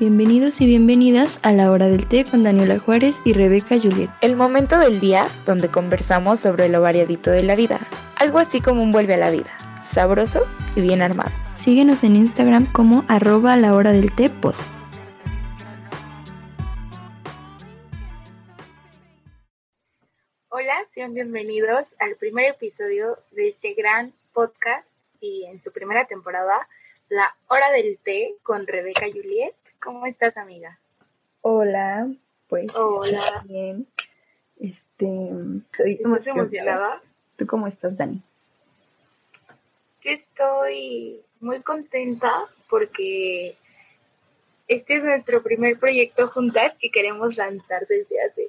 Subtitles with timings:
[0.00, 4.08] Bienvenidos y bienvenidas a la hora del té con Daniela Juárez y Rebeca Juliet.
[4.22, 7.78] El momento del día donde conversamos sobre lo variadito de la vida,
[8.16, 9.50] algo así como un vuelve a la vida,
[9.82, 10.40] sabroso
[10.74, 11.30] y bien armado.
[11.50, 14.54] Síguenos en Instagram como arroba la hora del té pod.
[20.48, 24.88] Hola, sean bienvenidos al primer episodio de este gran podcast
[25.20, 26.66] y en su primera temporada,
[27.10, 29.54] La Hora del Té con Rebeca Juliet.
[29.82, 30.78] ¿Cómo estás, amiga?
[31.40, 32.06] Hola,
[32.48, 33.42] pues Hola.
[33.46, 33.86] bien.
[34.58, 35.30] Este,
[35.72, 37.02] estoy ¿Estás emocionada?
[37.36, 38.22] ¿Tú cómo estás, Dani?
[40.02, 42.30] Yo estoy muy contenta
[42.68, 43.56] porque
[44.68, 48.48] este es nuestro primer proyecto juntas que queremos lanzar desde hace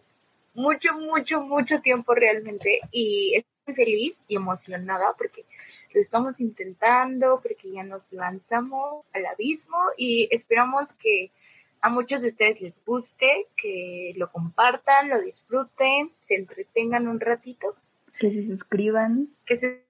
[0.53, 5.45] mucho, mucho, mucho tiempo realmente y estoy feliz y emocionada porque
[5.93, 11.31] lo estamos intentando, porque ya nos lanzamos al abismo y esperamos que
[11.81, 17.75] a muchos de ustedes les guste, que lo compartan, lo disfruten, se entretengan un ratito,
[18.19, 19.83] Que se suscriban, que se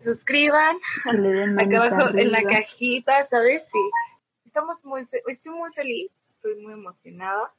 [0.00, 3.62] suscriban que le den acá abajo en la cajita, ¿sabes?
[3.72, 3.78] Sí.
[4.46, 7.52] Estamos muy, fe- estoy muy feliz, estoy muy emocionada.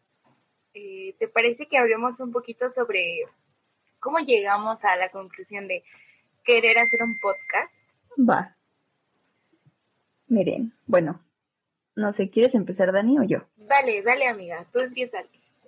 [0.74, 3.24] Eh, ¿Te parece que hablemos un poquito sobre
[4.00, 5.84] cómo llegamos a la conclusión de
[6.44, 7.72] querer hacer un podcast?
[8.18, 8.56] Va.
[10.28, 11.22] Miren, bueno,
[11.96, 13.48] no sé, ¿quieres empezar, Dani, o yo?
[13.56, 15.20] Dale, dale amiga, tú empieza.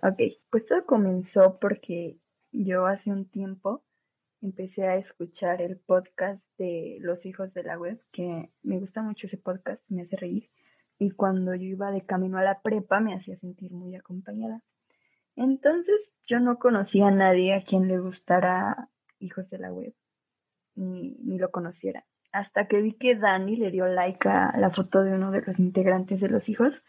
[0.02, 2.18] Ok, pues todo comenzó porque
[2.52, 3.84] yo hace un tiempo
[4.42, 9.28] empecé a escuchar el podcast de Los Hijos de la Web, que me gusta mucho
[9.28, 10.50] ese podcast, me hace reír.
[10.98, 14.64] Y cuando yo iba de camino a la prepa me hacía sentir muy acompañada.
[15.36, 19.94] Entonces yo no conocía a nadie a quien le gustara Hijos de la Web,
[20.76, 22.06] ni, ni lo conociera.
[22.36, 25.58] Hasta que vi que Dani le dio like a la foto de uno de los
[25.60, 26.84] integrantes de Los Hijos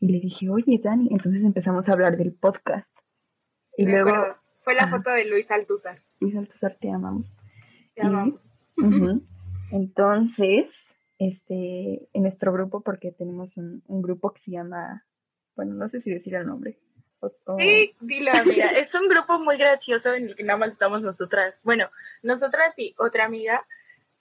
[0.00, 2.88] y le dije, oye Dani, entonces empezamos a hablar del podcast.
[3.76, 6.02] Y Me luego, acuerdo, Fue la foto de Luis Altuzar.
[6.18, 7.32] Luis Altuzar, te amamos.
[7.94, 8.40] Te Y- amamos.
[9.70, 15.06] Entonces, este, en nuestro grupo, porque tenemos un, un grupo que se llama,
[15.56, 16.78] bueno, no sé si decir el nombre.
[17.20, 20.70] O- o- Sí, dilo amiga, es un grupo muy gracioso en el que nada más
[20.70, 21.54] estamos nosotras.
[21.62, 21.86] Bueno,
[22.22, 23.64] nosotras y otra amiga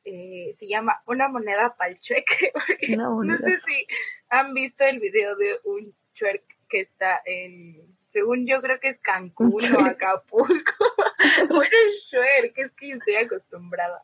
[0.07, 2.51] eh, se llama Una moneda pa'l chueque.
[2.53, 3.87] porque Una No sé si
[4.29, 8.99] han visto el video de un chuerk que está en, según yo creo que es
[8.99, 9.79] Cancún o.
[9.81, 10.73] Acapulco.
[11.49, 11.75] bueno,
[12.09, 14.03] chuerk, es que estoy acostumbrada.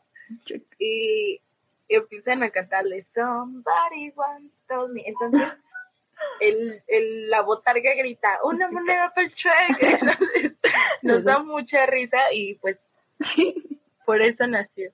[0.78, 1.40] Y
[1.88, 5.04] empiezan a cantarle Somebody once told me.
[5.06, 5.48] Entonces,
[6.40, 9.32] el, el, la botarga grita, una moneda para el.
[9.80, 10.54] Entonces,
[11.02, 12.78] nos da mucha risa y pues
[14.04, 14.92] por eso nació.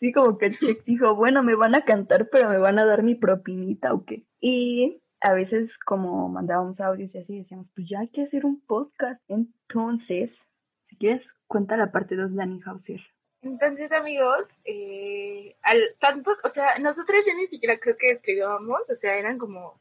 [0.00, 2.84] Sí, como que el chick dijo, bueno, me van a cantar, pero me van a
[2.84, 4.24] dar mi propinita o qué.
[4.40, 8.60] Y a veces como mandábamos audios y así decíamos, pues ya hay que hacer un
[8.60, 9.22] podcast.
[9.28, 10.44] Entonces,
[10.88, 13.00] si quieres, cuenta la parte 2 de Danny Hauser.
[13.40, 18.94] Entonces, amigos, eh, al tanto, o sea, nosotros ya ni siquiera creo que escribíamos, o
[18.94, 19.80] sea, eran como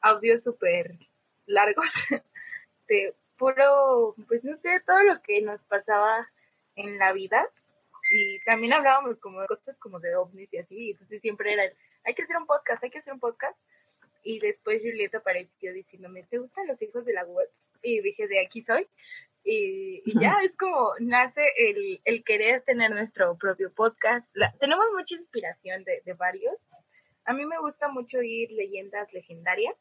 [0.00, 0.98] audios súper
[1.46, 1.92] largos
[2.88, 6.28] de puro, pues no sé, todo lo que nos pasaba
[6.76, 7.48] en la vida.
[8.10, 11.64] Y también hablábamos como de cosas como de ovnis y así, y entonces siempre era,
[11.64, 11.72] el,
[12.04, 13.58] hay que hacer un podcast, hay que hacer un podcast.
[14.22, 17.48] Y después Julieta apareció diciéndome, ¿te gustan los hijos de la web?
[17.82, 18.86] Y dije, de aquí soy.
[19.44, 24.26] Y, y ya es como nace el, el querer tener nuestro propio podcast.
[24.32, 26.56] La- tenemos mucha inspiración de, de varios.
[27.26, 29.74] A mí me gusta mucho ir leyendas legendarias.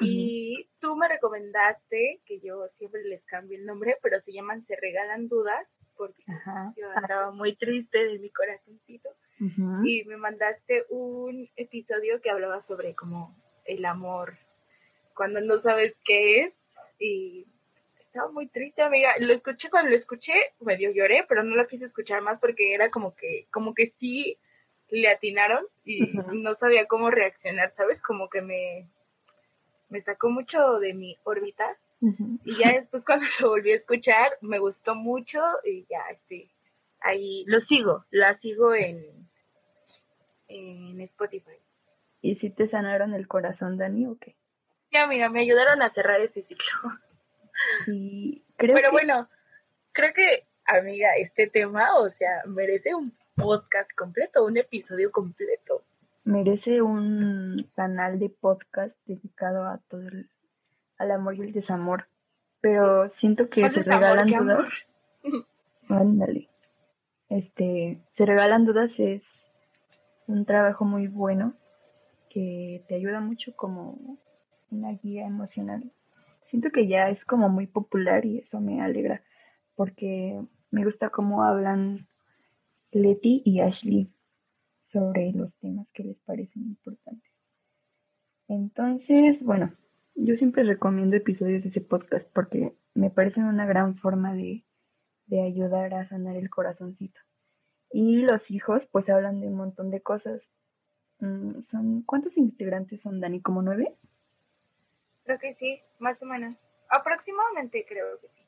[0.00, 4.76] Y tú me recomendaste, que yo siempre les cambio el nombre, pero se llaman Se
[4.76, 5.66] Regalan Dudas,
[5.96, 6.72] porque Ajá.
[6.76, 9.10] yo andaba muy triste de mi corazoncito.
[9.84, 14.38] Y me mandaste un episodio que hablaba sobre como el amor
[15.14, 16.54] cuando no sabes qué es.
[17.00, 17.46] Y
[17.98, 19.14] estaba muy triste, amiga.
[19.18, 22.90] Lo escuché cuando lo escuché, medio lloré, pero no lo quise escuchar más porque era
[22.90, 24.38] como que, como que sí
[24.90, 28.00] le atinaron y no sabía cómo reaccionar, ¿sabes?
[28.02, 28.86] Como que me,
[29.88, 31.78] me sacó mucho de mi órbita.
[32.44, 36.50] Y ya después cuando lo volví a escuchar, me gustó mucho y ya estoy
[37.00, 37.44] ahí.
[37.46, 39.28] Lo sigo, la sigo en,
[40.48, 41.58] en Spotify.
[42.20, 44.36] ¿Y si te sanaron el corazón, Dani, o qué?
[44.90, 46.66] Sí, amiga, me ayudaron a cerrar ese ciclo.
[47.84, 48.92] Sí, creo Pero que...
[48.92, 49.28] bueno,
[49.92, 55.84] creo que, amiga, este tema, o sea, merece un podcast completo, un episodio completo.
[56.24, 60.28] merece un canal de podcast dedicado a todo el,
[61.02, 62.08] al amor y el desamor.
[62.60, 64.86] Pero siento que se regalan dudas.
[65.88, 66.48] Ándale.
[67.28, 69.48] Este, se regalan dudas es
[70.26, 71.54] un trabajo muy bueno
[72.28, 74.18] que te ayuda mucho como
[74.70, 75.92] una guía emocional.
[76.46, 79.22] Siento que ya es como muy popular y eso me alegra
[79.74, 80.40] porque
[80.70, 82.06] me gusta cómo hablan
[82.90, 84.12] Letty y Ashley
[84.92, 87.32] sobre los temas que les parecen importantes.
[88.48, 89.74] Entonces, bueno,
[90.14, 94.64] yo siempre recomiendo episodios de ese podcast porque me parecen una gran forma de,
[95.26, 97.20] de ayudar a sanar el corazoncito.
[97.90, 100.50] Y los hijos, pues hablan de un montón de cosas.
[101.20, 103.40] Mm, son ¿Cuántos integrantes son, Dani?
[103.40, 103.96] ¿Como nueve?
[105.24, 106.56] Creo que sí, más o menos.
[106.88, 108.42] Aproximadamente creo que sí.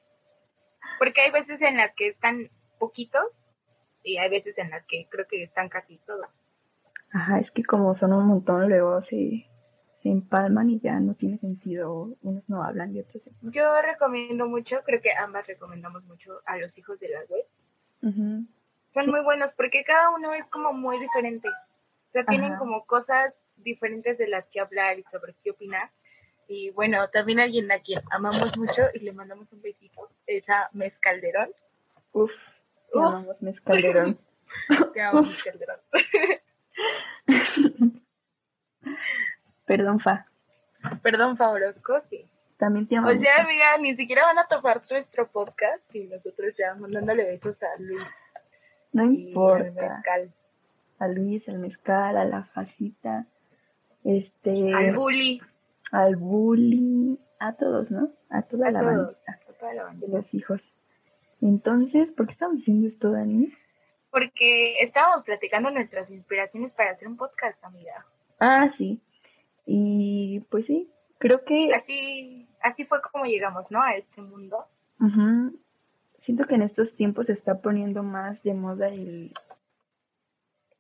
[0.99, 3.27] Porque hay veces en las que están poquitos
[4.03, 6.27] y hay veces en las que creo que están casi todos.
[7.13, 9.47] Ajá, es que como son un montón, luego se,
[10.05, 12.15] se empalman y ya no tiene sentido.
[12.21, 13.23] Unos no hablan y otros.
[13.41, 17.47] Yo recomiendo mucho, creo que ambas recomendamos mucho a los hijos de la web.
[18.93, 21.49] Son muy buenos porque cada uno es como muy diferente.
[21.49, 25.91] O sea, tienen como cosas diferentes de las que hablar y sobre qué opinar.
[26.49, 30.69] Y bueno, también alguien a quien amamos mucho y le mandamos un besito, es a
[30.75, 31.49] Mezcalderón.
[32.13, 32.31] Uf,
[32.93, 34.19] te amamos Mezcalderón.
[34.93, 35.81] te amamos Mezcalderón.
[39.67, 40.27] Perdón, Fa.
[41.03, 42.29] Perdón, Fa Orozco, sí.
[42.59, 43.17] También te amamos.
[43.17, 47.61] O sea, amiga, ni siquiera van a topar nuestro podcast y nosotros ya mandándole besos
[47.63, 48.03] a Luis.
[48.93, 50.03] No importa.
[50.99, 53.27] A Luis, al mezcal, a la facita,
[54.05, 54.73] este.
[54.73, 55.43] Al bully.
[55.91, 58.13] Al bully, a todos, ¿no?
[58.31, 60.07] A toda, A la, todos, bandita a toda la banda.
[60.07, 60.73] de los hijos.
[61.41, 63.53] Entonces, ¿por qué estamos haciendo esto, Dani?
[64.11, 68.07] Porque estábamos platicando nuestras inspiraciones para hacer un podcast, amiga.
[68.39, 69.01] Ah, sí.
[69.67, 73.83] Y pues sí, creo que Así, así fue como llegamos, ¿no?
[73.83, 74.67] A este mundo.
[76.19, 79.35] Siento que en estos tiempos se está poniendo más de moda el,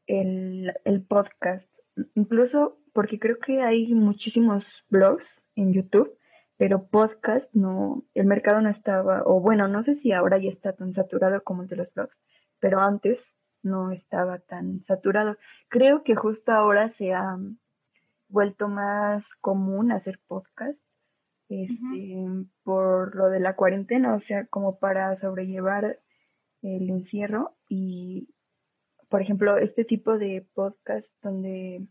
[0.06, 1.68] el, el podcast.
[2.14, 6.16] Incluso porque creo que hay muchísimos blogs en YouTube,
[6.56, 10.72] pero podcast no, el mercado no estaba, o bueno, no sé si ahora ya está
[10.72, 12.16] tan saturado como el de los blogs,
[12.60, 15.36] pero antes no estaba tan saturado.
[15.68, 17.36] Creo que justo ahora se ha
[18.34, 20.78] vuelto más común hacer podcast
[21.48, 22.26] este,
[22.64, 26.00] por lo de la cuarentena, o sea, como para sobrellevar
[26.62, 28.34] el encierro y,
[29.08, 31.86] por ejemplo, este tipo de podcast donde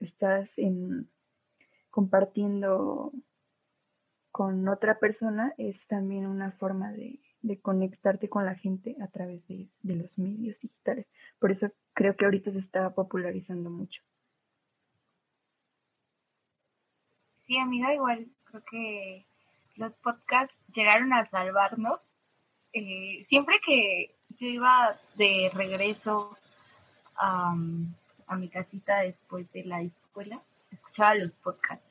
[0.00, 1.10] estás en,
[1.90, 3.12] compartiendo
[4.30, 9.46] con otra persona es también una forma de, de conectarte con la gente a través
[9.46, 11.06] de, de los medios digitales.
[11.38, 14.02] Por eso creo que ahorita se está popularizando mucho.
[17.48, 19.26] Sí, amiga, igual creo que
[19.76, 21.98] los podcasts llegaron a salvarnos.
[22.74, 26.36] Eh, siempre que yo iba de regreso
[27.16, 27.56] a,
[28.26, 31.86] a mi casita después de la escuela, escuchaba los podcasts.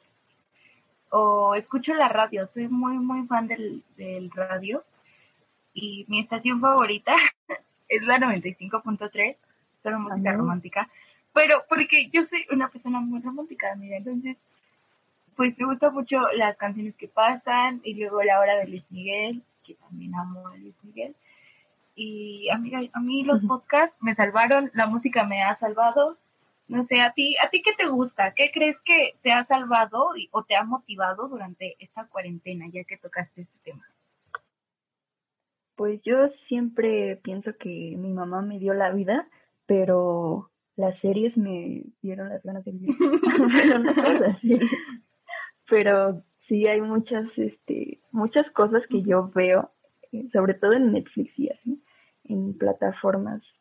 [1.09, 4.83] O escucho la radio, soy muy, muy fan del, del radio.
[5.73, 7.15] Y mi estación favorita
[7.89, 9.37] es la 95.3,
[9.81, 10.37] solo música Amén.
[10.37, 10.87] romántica.
[11.33, 14.37] Pero porque yo soy una persona muy romántica, mira, entonces
[15.37, 19.43] pues me gustan mucho las canciones que pasan y luego la hora de Luis Miguel,
[19.63, 21.15] que también amo a Luis Miguel.
[21.95, 26.17] Y amiga, a mí los podcasts me salvaron, la música me ha salvado.
[26.67, 28.33] No sé, a ti, a ti qué te gusta?
[28.33, 32.83] ¿Qué crees que te ha salvado y- o te ha motivado durante esta cuarentena, ya
[32.83, 33.85] que tocaste este tema?
[35.75, 39.29] Pues yo siempre pienso que mi mamá me dio la vida,
[39.65, 42.95] pero las series me dieron las ganas de vivir.
[43.53, 44.71] pero no series.
[45.69, 49.71] Pero sí hay muchas, este, muchas cosas que yo veo,
[50.11, 51.83] eh, sobre todo en Netflix y así,
[52.23, 53.59] en plataformas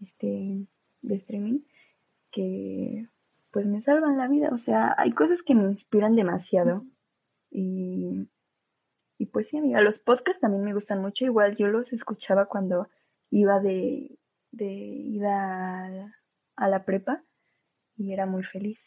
[0.00, 0.66] este,
[1.02, 1.60] de streaming,
[2.30, 3.06] que
[3.50, 4.50] pues me salvan la vida.
[4.52, 6.84] O sea, hay cosas que me inspiran demasiado.
[7.50, 8.28] Y
[9.20, 11.26] y pues sí, amiga, los podcasts también me gustan mucho.
[11.26, 12.88] Igual yo los escuchaba cuando
[13.28, 14.18] iba de,
[14.50, 16.16] de ida a,
[16.56, 17.22] a la prepa
[17.98, 18.80] y era muy feliz.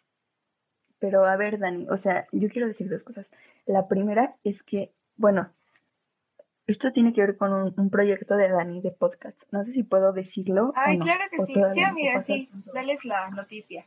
[1.03, 3.27] Pero a ver, Dani, o sea, yo quiero decir dos cosas.
[3.65, 5.49] La primera es que, bueno,
[6.65, 9.37] esto tiene que ver con un, un proyecto de Dani de podcast.
[9.51, 10.71] No sé si puedo decirlo.
[10.77, 11.53] Ay, o no, claro que o sí.
[11.73, 12.49] Sí, amiga, sí.
[12.73, 13.85] Dales la noticia.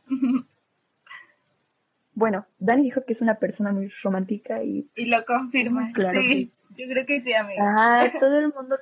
[2.13, 5.91] Bueno, Dani dijo que es una persona muy romántica y y lo confirma.
[5.93, 7.63] Claro sí, yo creo que sí, amiga.
[7.65, 8.77] Ah, todo el mundo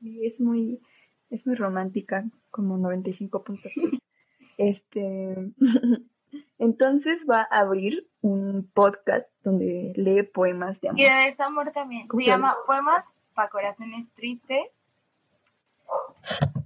[0.00, 0.80] es muy,
[1.28, 4.00] es muy romántica, como 95.3.
[4.56, 5.52] Este,
[6.58, 11.00] entonces va a abrir un podcast donde lee poemas de amor.
[11.00, 12.06] Y de desamor también.
[12.08, 12.56] ¿Cómo Se llama?
[12.66, 14.68] Poemas para Corazones Tristes.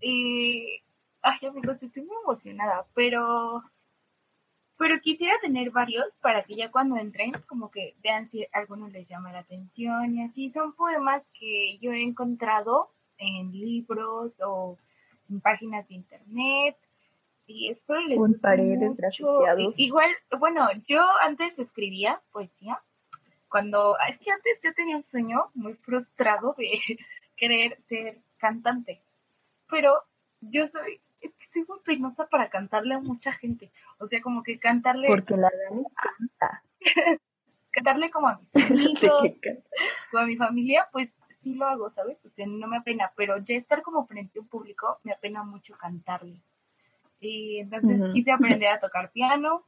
[0.00, 0.82] Y.
[1.22, 3.62] Ay, amigos, estoy muy emocionada, pero.
[4.76, 9.08] pero quisiera tener varios para que ya cuando entren, como que vean si algunos les
[9.08, 10.50] llama la atención y así.
[10.50, 14.76] Son poemas que yo he encontrado en libros o
[15.30, 16.76] en páginas de internet
[17.46, 18.94] Con guste paredes mucho.
[18.96, 19.78] grafiteados.
[19.78, 22.80] I- Igual, bueno, yo antes escribía poesía.
[23.48, 26.80] Cuando, es que antes yo tenía un sueño muy frustrado de
[27.36, 29.00] querer ser cantante.
[29.68, 30.02] Pero
[30.40, 33.70] yo soy, es que soy muy penosa para cantarle a mucha gente.
[33.98, 36.62] O sea, como que cantarle, Porque la Dani canta.
[37.70, 38.54] cantarle como a mis
[39.00, 39.22] amigos,
[40.10, 41.10] como a mi familia, pues
[41.42, 42.18] sí lo hago, ¿sabes?
[42.24, 45.42] O sea, no me apena, pero ya estar como frente a un público me apena
[45.44, 46.40] mucho cantarle.
[47.24, 49.64] Y entonces quise aprender a tocar piano.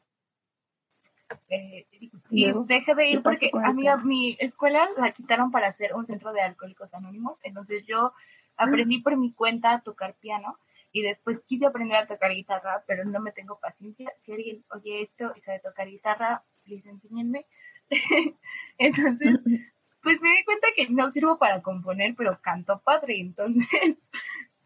[1.49, 2.65] Eh, y ¿Y luego?
[2.65, 4.05] dejé de ¿Qué ir porque con el a mí, piano?
[4.05, 7.39] mi escuela la quitaron para hacer un centro de alcohólicos anónimos.
[7.43, 8.13] Entonces yo
[8.57, 10.59] aprendí por mi cuenta a tocar piano
[10.93, 14.13] y después quise aprender a tocar guitarra, pero no me tengo paciencia.
[14.25, 17.47] Si alguien oye esto y sabe tocar guitarra, please enséñenme.
[18.79, 19.37] Entonces,
[20.03, 23.97] pues me di cuenta que no sirvo para componer, pero canto padre, entonces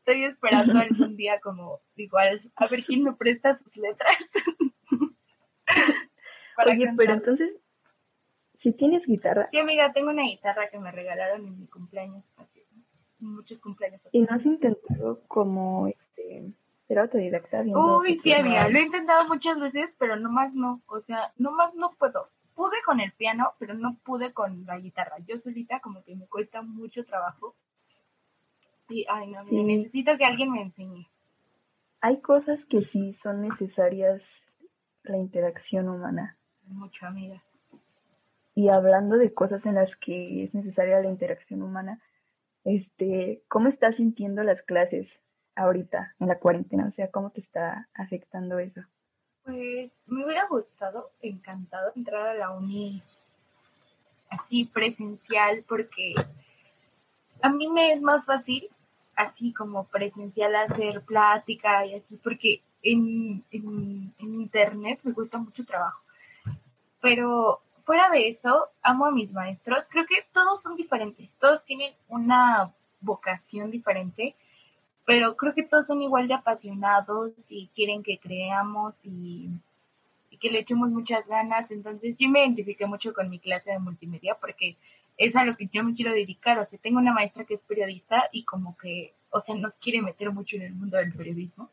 [0.00, 4.30] estoy esperando algún día como igual a ver quién me presta sus letras.
[6.56, 6.96] para Oye, cantar.
[6.96, 7.50] pero entonces,
[8.58, 12.24] si tienes guitarra Sí, amiga, tengo una guitarra que me regalaron en mi cumpleaños,
[13.18, 14.00] muchos cumpleaños.
[14.12, 16.52] y no has intentado como este
[16.88, 21.32] ser autodidacta Uy, sí, amiga, lo he intentado muchas veces, pero nomás no, o sea,
[21.36, 22.28] nomás no puedo.
[22.54, 25.16] Pude con el piano, pero no pude con la guitarra.
[25.26, 27.54] Yo solita como que me cuesta mucho trabajo.
[28.90, 29.62] Y, ay, no, Sí.
[29.62, 31.06] necesito que alguien me enseñe.
[32.00, 34.42] Hay cosas que sí son necesarias
[35.02, 36.36] la interacción humana.
[36.66, 37.42] Mucho, amiga.
[38.54, 42.00] Y hablando de cosas en las que es necesaria la interacción humana,
[42.64, 45.22] este, ¿cómo estás sintiendo las clases
[45.54, 46.86] ahorita en la cuarentena?
[46.86, 48.82] O sea, ¿cómo te está afectando eso?
[49.44, 53.02] Pues me hubiera gustado, encantado, entrar a la uni
[54.30, 56.14] así presencial porque
[57.42, 58.68] a mí me es más fácil
[59.20, 66.00] así como presencial hacer plática y así porque en, en, internet me cuesta mucho trabajo.
[67.00, 69.84] Pero fuera de eso, amo a mis maestros.
[69.88, 74.34] Creo que todos son diferentes, todos tienen una vocación diferente
[75.10, 79.48] pero creo que todos son igual de apasionados y quieren que creamos y,
[80.30, 81.68] y que le echemos muchas ganas.
[81.72, 84.76] Entonces yo me identifiqué mucho con mi clase de multimedia porque
[85.20, 86.58] es a lo que yo me quiero dedicar.
[86.58, 90.00] O sea, tengo una maestra que es periodista y como que, o sea, nos quiere
[90.00, 91.68] meter mucho en el mundo del periodismo.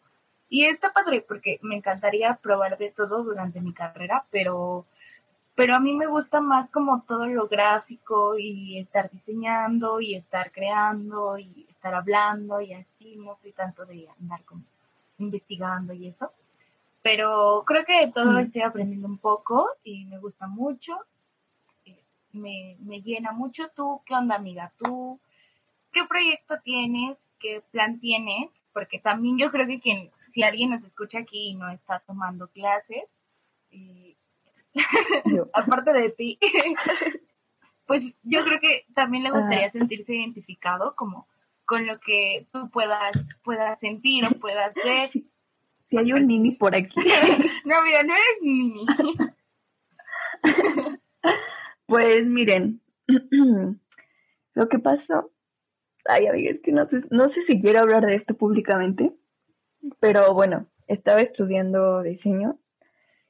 [0.49, 4.85] Y está padre porque me encantaría probar de todo durante mi carrera, pero
[5.55, 10.51] pero a mí me gusta más como todo lo gráfico y estar diseñando y estar
[10.51, 14.61] creando y estar hablando y así, no soy tanto de andar como
[15.17, 16.31] investigando y eso.
[17.01, 18.39] Pero creo que de todo Mm.
[18.39, 20.99] estoy aprendiendo un poco y me gusta mucho,
[22.37, 23.69] me, me llena mucho.
[23.75, 24.71] ¿Tú qué onda, amiga?
[24.77, 25.19] ¿Tú
[25.91, 27.17] qué proyecto tienes?
[27.39, 28.49] ¿Qué plan tienes?
[28.73, 32.47] Porque también yo creo que quien, si alguien nos escucha aquí y no está tomando
[32.47, 33.03] clases,
[35.25, 36.39] Yo, aparte de ti,
[37.87, 39.71] pues yo creo que también le gustaría Ah.
[39.71, 41.27] sentirse identificado como
[41.65, 45.09] con lo que tú puedas, puedas sentir o puedas ver.
[45.09, 45.29] si,
[45.89, 46.95] si hay un nini por aquí,
[47.65, 48.85] No, mira, no eres ni
[51.87, 52.81] pues miren,
[54.53, 55.31] lo que pasó,
[56.05, 59.13] ay amiga, es que no sé, no sé si quiero hablar de esto públicamente,
[59.99, 62.59] pero bueno, estaba estudiando diseño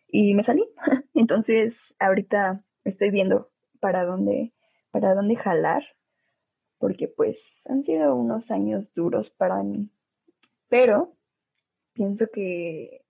[0.07, 0.67] y me salí.
[1.13, 4.53] Entonces, ahorita estoy viendo para dónde,
[4.91, 5.83] para dónde jalar,
[6.79, 9.89] porque pues han sido unos años duros para mí.
[10.69, 11.15] Pero
[11.93, 13.05] pienso que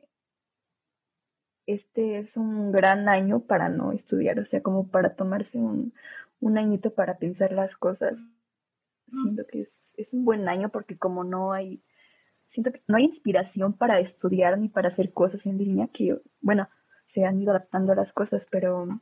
[1.68, 5.94] este es un gran año para no estudiar, o sea, como para tomarse un,
[6.40, 8.20] un añito para pensar las cosas.
[9.22, 11.82] Siento que es, es un buen año porque como no hay,
[12.46, 16.68] siento que no hay inspiración para estudiar ni para hacer cosas en línea, que bueno,
[17.08, 19.00] se han ido adaptando a las cosas, pero,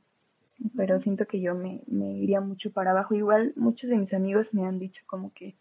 [0.76, 3.16] pero siento que yo me, me iría mucho para abajo.
[3.16, 5.56] Igual muchos de mis amigos me han dicho como que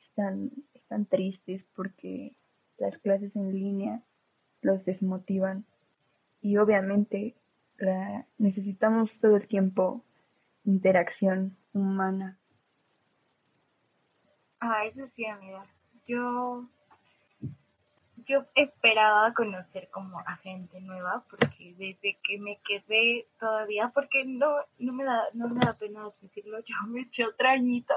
[0.00, 2.36] están, están tristes porque
[2.78, 4.02] las clases en línea
[4.62, 5.64] los desmotivan
[6.40, 7.36] y obviamente
[7.78, 10.04] la, necesitamos todo el tiempo
[10.64, 12.38] interacción humana.
[14.60, 15.64] Ah, eso sí, amiga.
[16.06, 16.66] Yo,
[18.26, 24.56] yo esperaba conocer como a gente nueva porque desde que me quedé todavía, porque no,
[24.78, 27.94] no me da, no me da pena decirlo, yo me eché otro añito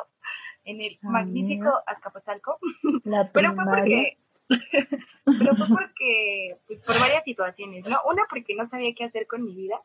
[0.63, 2.57] en el Ah, magnífico Azcapotzalco.
[3.03, 7.99] La Pero fue porque pero fue porque, pues, por varias situaciones, ¿no?
[8.05, 9.81] Una, porque no sabía qué hacer con mi vida,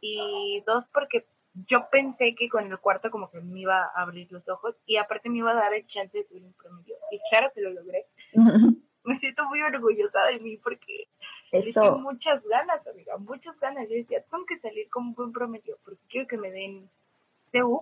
[0.00, 1.26] y dos, porque
[1.66, 4.96] yo pensé que con el cuarto como que me iba a abrir los ojos, y
[4.96, 7.70] aparte me iba a dar el chance de subir un promedio, y claro que lo
[7.70, 8.06] logré.
[9.04, 11.08] me siento muy orgullosa de mí porque
[11.52, 11.98] Eso.
[11.98, 13.88] muchas ganas, amiga, muchas ganas.
[13.88, 16.90] Yo decía, tengo que salir con un buen promedio porque quiero que me den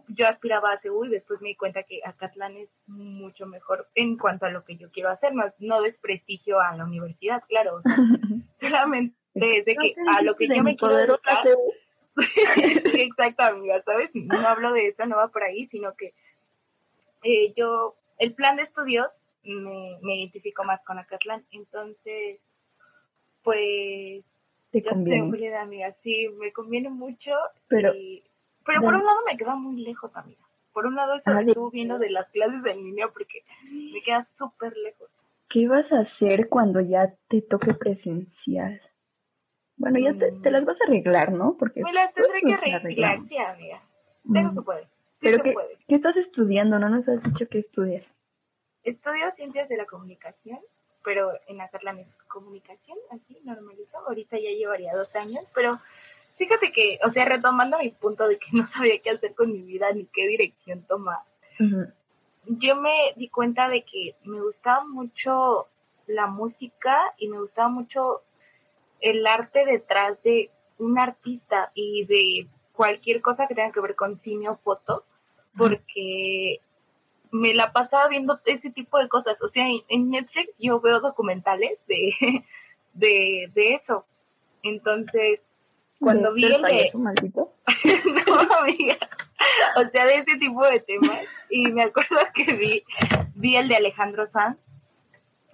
[0.08, 4.18] Yo aspiraba a CU y después me di cuenta que Acatlán es mucho mejor en
[4.18, 5.34] cuanto a lo que yo quiero hacer.
[5.34, 7.76] No, no desprestigio a la universidad, claro.
[7.76, 7.96] o sea,
[8.60, 11.44] solamente es de que a lo que yo me quiero dedicar.
[12.92, 14.10] Sí, exacto, amiga, ¿sabes?
[14.14, 16.12] No hablo de eso, no va por ahí, sino que
[17.22, 19.06] eh, yo, el plan de estudios
[19.44, 21.46] me, me identifico más con Acatlán.
[21.52, 22.38] Entonces,
[23.42, 24.24] pues,
[24.70, 25.56] Te yo conviene.
[25.56, 27.32] amiga, sí, me conviene mucho.
[27.68, 28.22] Pero- y-
[28.64, 30.40] pero por un lado me queda muy lejos, amiga.
[30.72, 34.26] Por un lado eso Ah, estuvo viendo de las clases en línea porque me queda
[34.36, 35.08] súper lejos.
[35.48, 38.80] ¿Qué vas a hacer cuando ya te toque presencial?
[39.76, 41.56] Bueno, ya te, te las vas a arreglar, ¿no?
[41.58, 43.82] Porque Me las tendré que arreglar, sí, amiga.
[44.32, 44.54] Tengo Mm.
[44.56, 44.84] que poder.
[44.84, 45.78] Sí Pero ¿qué, puede.
[45.88, 46.78] ¿qué estás estudiando?
[46.78, 48.06] No nos has dicho que estudias.
[48.82, 50.58] Estudio ciencias de la comunicación,
[51.04, 53.98] pero en Acatlán es comunicación, así, normalito.
[54.06, 55.78] Ahorita ya llevaría dos años, pero
[56.44, 59.62] fíjate que, o sea, retomando mi punto de que no sabía qué hacer con mi
[59.62, 61.18] vida ni qué dirección tomar,
[62.46, 65.68] yo me di cuenta de que me gustaba mucho
[66.06, 68.22] la música y me gustaba mucho
[69.00, 74.16] el arte detrás de un artista y de cualquier cosa que tenga que ver con
[74.18, 75.04] cine o foto,
[75.56, 76.60] porque
[77.30, 79.40] me la pasaba viendo ese tipo de cosas.
[79.42, 82.12] O sea, en- en Netflix yo veo documentales de,
[82.94, 84.04] de, de eso.
[84.62, 85.40] Entonces,
[86.02, 87.54] cuando ¿De- vi el de, maldito?
[88.26, 88.98] no, amiga.
[89.76, 91.20] O sea, de ese tipo de temas.
[91.48, 92.84] Y me acuerdo que vi,
[93.34, 94.58] vi el de Alejandro Sanz,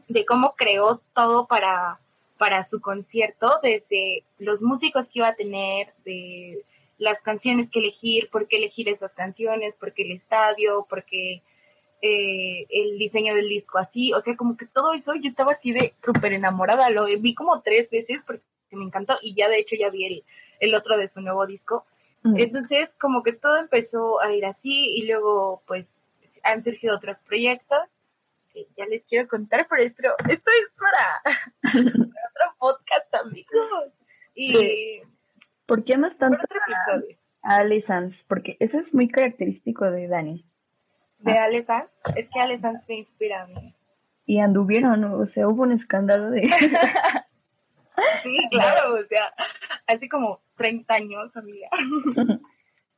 [0.08, 2.00] de cómo creó todo para,
[2.38, 6.64] para su concierto, desde los músicos que iba a tener, de
[6.96, 11.42] las canciones que elegir, por qué elegir esas canciones, por qué el estadio, por qué
[12.00, 14.12] eh, el diseño del disco así.
[14.12, 16.90] O sea, como que todo eso yo estaba así de súper enamorada.
[16.90, 18.42] Lo vi como tres veces porque
[18.76, 20.24] me encantó y ya de hecho ya vi el,
[20.60, 21.86] el otro de su nuevo disco.
[22.22, 22.38] Mm.
[22.38, 25.86] Entonces, como que todo empezó a ir así y luego, pues,
[26.42, 27.78] han surgido otros proyectos
[28.52, 33.92] que ya les quiero contar, pero esto, esto es para, para otro podcast, amigos.
[34.34, 35.02] Y Sí.
[35.66, 36.38] ¿Por qué para tanto
[37.42, 38.24] a Ale Sanz?
[38.24, 40.46] Porque eso es muy característico de Dani.
[41.18, 41.90] de Ale Sanz.
[42.16, 43.74] Es que Ale Sanz me inspira a mí.
[44.24, 46.42] Y anduvieron, o sea, hubo un escándalo de...
[48.22, 49.32] Sí, claro, o sea,
[49.86, 51.68] hace como 30 años, amiga.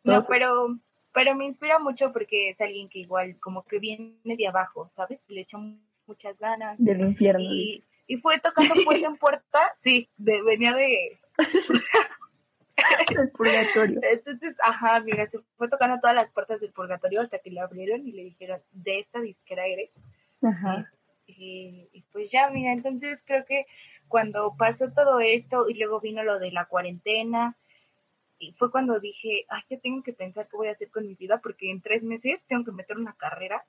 [0.03, 0.79] No, pero,
[1.13, 5.21] pero me inspira mucho porque es alguien que igual como que viene de abajo, ¿sabes?
[5.29, 5.59] Le echó
[6.07, 6.77] muchas ganas.
[6.79, 7.43] del infierno.
[7.43, 7.83] y,
[8.23, 11.21] fue tocando puerta en puerta, sí, de, venía de,
[13.15, 14.01] Del purgatorio.
[14.03, 18.09] entonces, ajá, mira, se fue tocando todas las puertas del purgatorio hasta que le abrieron
[18.09, 19.91] y le dijeron, de esta disquera eres,
[20.43, 20.91] Ajá.
[21.27, 23.67] y, y pues ya, mira, entonces creo que
[24.11, 27.57] cuando pasó todo esto y luego vino lo de la cuarentena,
[28.41, 31.15] y fue cuando dije, ay, yo tengo que pensar qué voy a hacer con mi
[31.15, 33.65] vida porque en tres meses tengo que meter una carrera.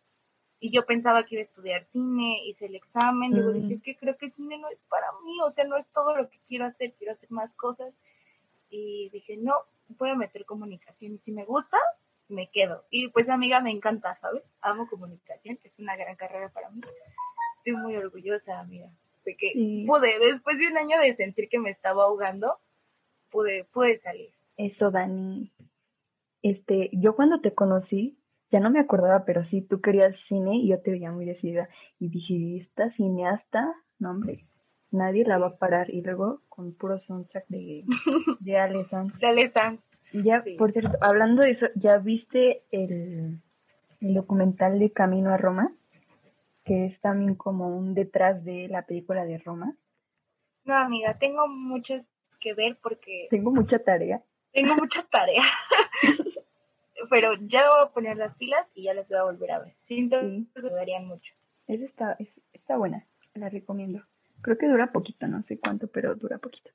[0.62, 3.98] Y yo pensaba que iba a estudiar cine, hice el examen, luego dije, es que
[3.98, 6.66] creo que cine no es para mí, o sea, no es todo lo que quiero
[6.66, 7.94] hacer, quiero hacer más cosas.
[8.70, 9.56] Y dije, no,
[9.98, 11.78] voy a meter comunicación y si me gusta,
[12.30, 12.86] me quedo.
[12.90, 14.44] Y pues amiga, me encanta, ¿sabes?
[14.62, 16.80] Amo comunicación, es una gran carrera para mí.
[17.58, 18.90] Estoy muy orgullosa, amiga,
[19.26, 19.86] de que Sí.
[19.88, 22.58] pude, después de un año de sentir que me estaba ahogando,
[23.30, 24.30] pude, pude salir.
[24.58, 25.52] Eso, Dani.
[26.42, 28.18] Este, yo cuando te conocí,
[28.52, 31.70] ya no me acordaba, pero sí, tú querías cine y yo te veía muy decidida.
[32.00, 34.46] Y dije, esta cineasta, no hombre,
[34.90, 35.90] nadie la va a parar.
[35.90, 37.86] Y luego con puro soundtrack de,
[38.40, 39.20] de Ale Sanz.
[39.54, 39.78] Sam.
[40.12, 40.56] Y Ya, Sí.
[40.58, 43.40] por cierto, hablando de eso, ¿ya viste el,
[44.02, 45.74] el documental de Camino a Roma?
[46.64, 49.76] Que es también como un detrás de la película de Roma.
[50.64, 52.06] No, amiga, tengo mucho
[52.40, 54.24] que ver porque Tengo mucha tarea.
[54.54, 55.44] tengo mucha tarea.
[57.10, 59.76] Pero ya voy a poner las pilas y ya las voy a volver a ver.
[59.88, 60.48] Siento Sí.
[60.56, 61.34] que me darían mucho.
[61.68, 64.04] Esa está, es- está buena, la recomiendo.
[64.42, 66.72] Creo que dura poquito, no sé cuánto, pero dura poquito.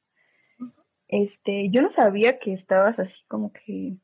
[1.08, 3.96] Este, yo no sabía que estabas así como que,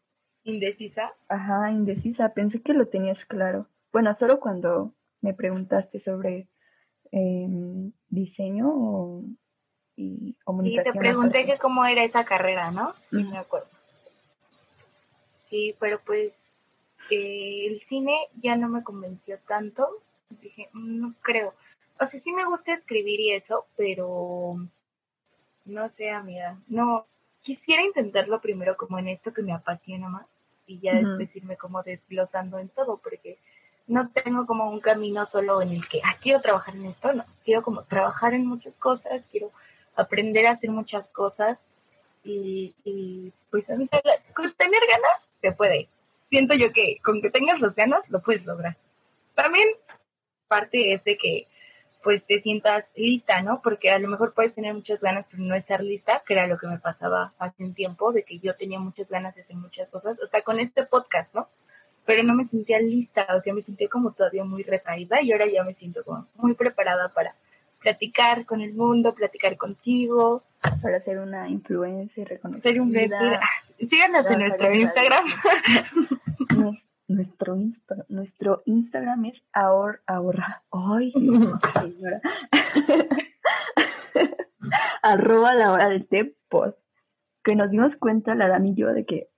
[0.44, 1.12] Indecisa.
[1.28, 2.32] ajá, indecisa.
[2.34, 3.68] Pensé que lo tenías claro.
[3.92, 6.48] Bueno, solo cuando me preguntaste sobre
[7.10, 9.24] em, diseño o-
[9.96, 10.92] y Y comunicación.
[10.94, 12.94] te pregunté que cómo era esa carrera, ¿no?
[13.08, 13.68] Sí, me acuerdo.
[15.50, 16.32] Sí, pero pues
[17.10, 19.86] eh, el cine ya no me convenció tanto.
[20.40, 21.54] Dije, "Mm, no creo.
[22.00, 24.56] o sea, sí me gusta escribir y eso, pero
[25.66, 27.06] no sé, amiga, no,
[27.42, 30.26] quisiera intentarlo primero como en esto que me apasiona más
[30.66, 33.38] y ya después irme como desglosando en todo, porque
[33.86, 37.24] no tengo como un camino solo en el que, ah, quiero trabajar en esto, no,
[37.44, 39.50] quiero como trabajar en muchas cosas, quiero
[39.96, 41.58] aprender a hacer muchas cosas
[42.24, 45.88] y, y pues con tener ganas se puede.
[46.30, 48.76] Siento yo que con que tengas las ganas lo puedes lograr.
[49.34, 49.68] También
[50.48, 51.46] parte es de que
[52.02, 53.60] pues te sientas lista, ¿no?
[53.62, 56.58] Porque a lo mejor puedes tener muchas ganas pero no estar lista, que era lo
[56.58, 59.88] que me pasaba hace un tiempo, de que yo tenía muchas ganas de hacer muchas
[59.88, 61.48] cosas, o sea, con este podcast, ¿no?
[62.04, 65.46] Pero no me sentía lista, o sea, me sentía como todavía muy recaída y ahora
[65.46, 67.34] ya me siento como muy preparada para
[67.80, 70.42] platicar con el mundo, platicar contigo.
[70.80, 72.70] Para ser una influencer reconocida.
[72.70, 72.92] Ser un
[73.88, 75.24] Síganos en nuestro Instagram.
[77.08, 77.58] nuestro,
[78.08, 80.62] nuestro Instagram es ahor, ahorra.
[80.70, 82.20] Ay, señora.
[85.02, 86.34] Arroba la hora del té
[87.42, 89.28] Que nos dimos cuenta, la Dani y yo, de que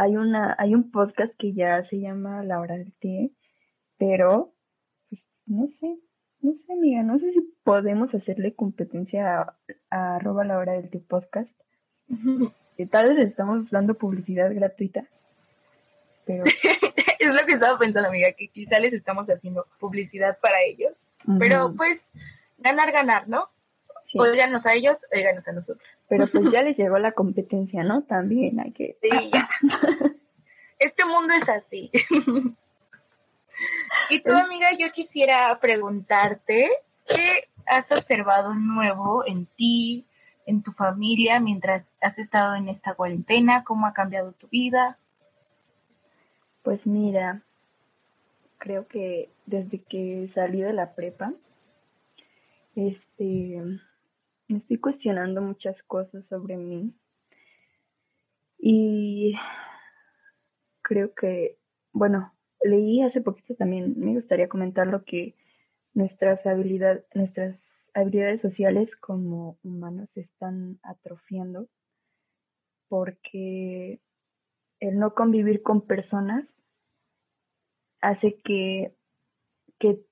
[0.00, 3.32] hay una, hay un podcast que ya se llama La hora del té,
[3.98, 4.54] pero
[5.10, 5.98] pues no sé,
[6.40, 9.56] no sé, amiga, no sé si podemos hacerle competencia
[9.90, 11.52] a, arroba la hora del té podcast.
[12.78, 15.04] que tal vez estamos dando publicidad gratuita.
[16.24, 16.44] Pero...
[17.18, 20.94] es lo que estaba pensando, amiga, que quizá les estamos haciendo publicidad para ellos.
[21.38, 22.00] Pero pues,
[22.56, 23.50] ganar, ganar, ¿no?
[24.04, 24.18] Sí.
[24.18, 25.86] Óiganos a ellos, óiganos a nosotros.
[26.10, 28.02] Pero pues ya les llegó la competencia, ¿no?
[28.02, 28.98] También hay que...
[29.00, 29.48] Sí, ya.
[30.80, 31.88] este mundo es así.
[34.10, 36.68] y tú, amiga, yo quisiera preguntarte,
[37.06, 40.04] ¿qué has observado nuevo en ti,
[40.46, 43.62] en tu familia, mientras has estado en esta cuarentena?
[43.62, 44.98] ¿Cómo ha cambiado tu vida?
[46.62, 47.42] Pues mira,
[48.58, 51.32] creo que desde que salí de la prepa,
[52.74, 53.62] este,
[54.50, 56.94] me estoy cuestionando muchas cosas sobre mí.
[58.58, 59.34] Y
[60.82, 61.58] creo que,
[61.92, 65.34] bueno, leí hace poquito también, me gustaría comentar lo que
[65.94, 67.58] nuestras habilidades, nuestras
[67.94, 71.68] habilidades sociales como humanos se están atrofiando
[72.88, 74.00] porque
[74.80, 76.44] el no convivir con personas
[78.00, 78.96] hace que,
[79.78, 80.04] que,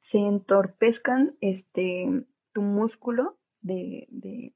[0.00, 4.54] se entorpezcan este, tu músculo de, de,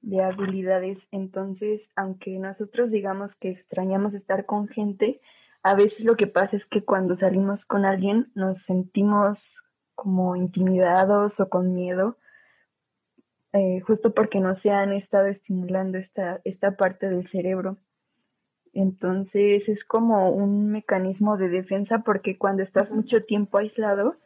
[0.00, 1.08] de, habilidades.
[1.10, 5.20] Entonces, aunque nosotros digamos que extrañamos estar con gente,
[5.62, 9.62] a veces lo que pasa es que cuando salimos con alguien nos sentimos
[9.94, 12.18] como intimidados o con miedo,
[13.52, 17.76] eh, justo porque no se han estado estimulando esta, esta parte del cerebro.
[18.72, 24.16] Entonces es como un mecanismo de defensa porque cuando estás mucho tiempo aislado,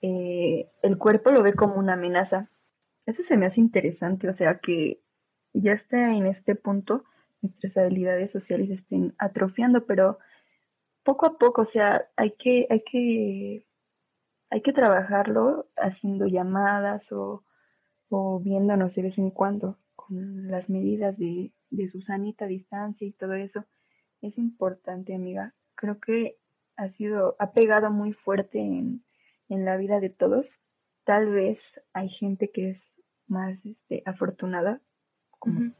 [0.00, 2.50] eh, el cuerpo lo ve como una amenaza.
[3.06, 5.02] Eso se me hace interesante, o sea que
[5.52, 7.04] ya está en este punto
[7.42, 10.18] nuestras habilidades sociales estén atrofiando, pero
[11.02, 13.66] poco a poco, o sea, hay que, hay que,
[14.50, 17.44] hay que trabajarlo haciendo llamadas o,
[18.08, 23.12] o viéndonos de vez en cuando con las medidas de, de su sanita distancia y
[23.12, 23.64] todo eso.
[24.20, 25.54] Es importante, amiga.
[25.74, 26.38] Creo que
[26.76, 29.04] ha sido, ha pegado muy fuerte en,
[29.48, 30.60] en la vida de todos.
[31.04, 32.91] Tal vez hay gente que es
[33.32, 34.80] más este, afortunada,
[35.38, 35.72] como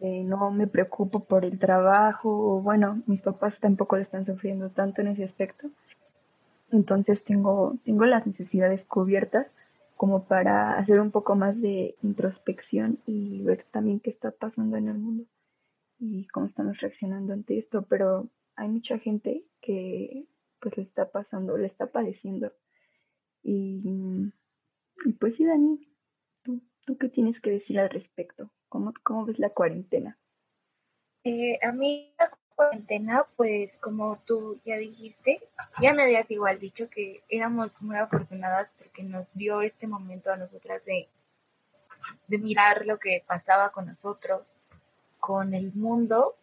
[0.00, 4.70] eh, no me preocupo por el trabajo, o bueno, mis papás tampoco le están sufriendo
[4.70, 5.70] tanto en ese aspecto.
[6.70, 9.48] Entonces tengo, tengo las necesidades cubiertas
[9.96, 14.88] como para hacer un poco más de introspección y ver también qué está pasando en
[14.88, 15.24] el mundo
[15.98, 17.82] y cómo estamos reaccionando ante esto.
[17.82, 20.26] Pero hay mucha gente que
[20.60, 22.52] pues le está pasando, le está padeciendo.
[23.42, 23.82] Y,
[25.04, 25.89] y pues sí, Dani,
[26.84, 28.50] ¿tú, ¿tú qué tienes que decir al respecto?
[28.68, 30.18] ¿Cómo, cómo ves la cuarentena?
[31.24, 35.40] Eh, a mí la cuarentena, pues como tú ya dijiste,
[35.80, 40.36] ya me habías igual dicho que éramos muy afortunadas porque nos dio este momento a
[40.36, 41.08] nosotras de,
[42.28, 44.50] de mirar lo que pasaba con nosotros,
[45.18, 46.36] con el mundo,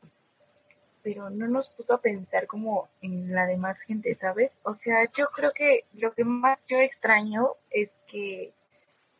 [1.01, 4.51] pero no nos puso a pensar como en la demás gente, ¿sabes?
[4.63, 8.53] O sea, yo creo que lo que más yo extraño es que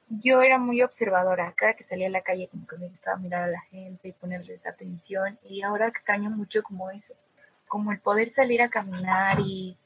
[0.09, 1.53] yo era muy observadora.
[1.55, 4.13] Cada que salía a la calle, como que me gustaba mirar a la gente y
[4.13, 5.37] ponerles atención.
[5.43, 7.13] Y ahora extraño mucho como eso,
[7.67, 9.77] como el poder salir a caminar y,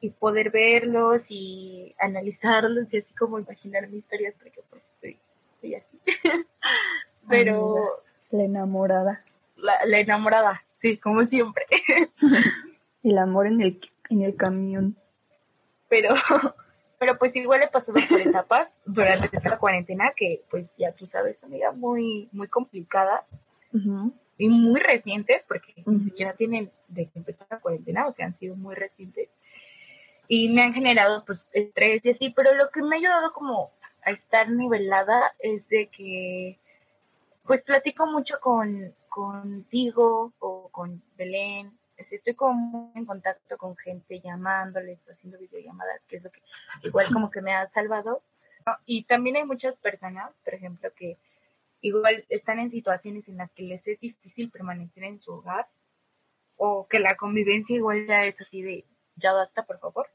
[0.00, 6.00] y poder verlos y analizarlos y así como imaginar mis historias, porque pues estoy, así.
[7.28, 8.02] Pero.
[8.30, 9.24] La enamorada.
[9.56, 11.64] La, la enamorada, sí, como siempre.
[13.02, 14.96] el amor en el, en el camión.
[15.88, 16.14] Pero
[16.98, 21.42] Pero pues igual he pasado por etapas durante esta cuarentena que pues ya tú sabes,
[21.44, 23.24] amiga, muy, muy complicada
[24.36, 28.36] y muy recientes, porque ni siquiera tienen de que empezar la cuarentena, o sea, han
[28.36, 29.28] sido muy recientes.
[30.26, 33.70] Y me han generado pues estrés y así, pero lo que me ha ayudado como
[34.02, 36.58] a estar nivelada es de que
[37.46, 41.72] pues platico mucho con contigo o con Belén
[42.10, 46.42] estoy como en contacto con gente llamándoles, haciendo videollamadas, que es lo que
[46.82, 48.22] igual como que me ha salvado.
[48.84, 51.18] Y también hay muchas personas, por ejemplo, que
[51.80, 55.68] igual están en situaciones en las que les es difícil permanecer en su hogar
[56.56, 58.84] o que la convivencia igual ya es así de,
[59.16, 60.08] ya basta, por favor.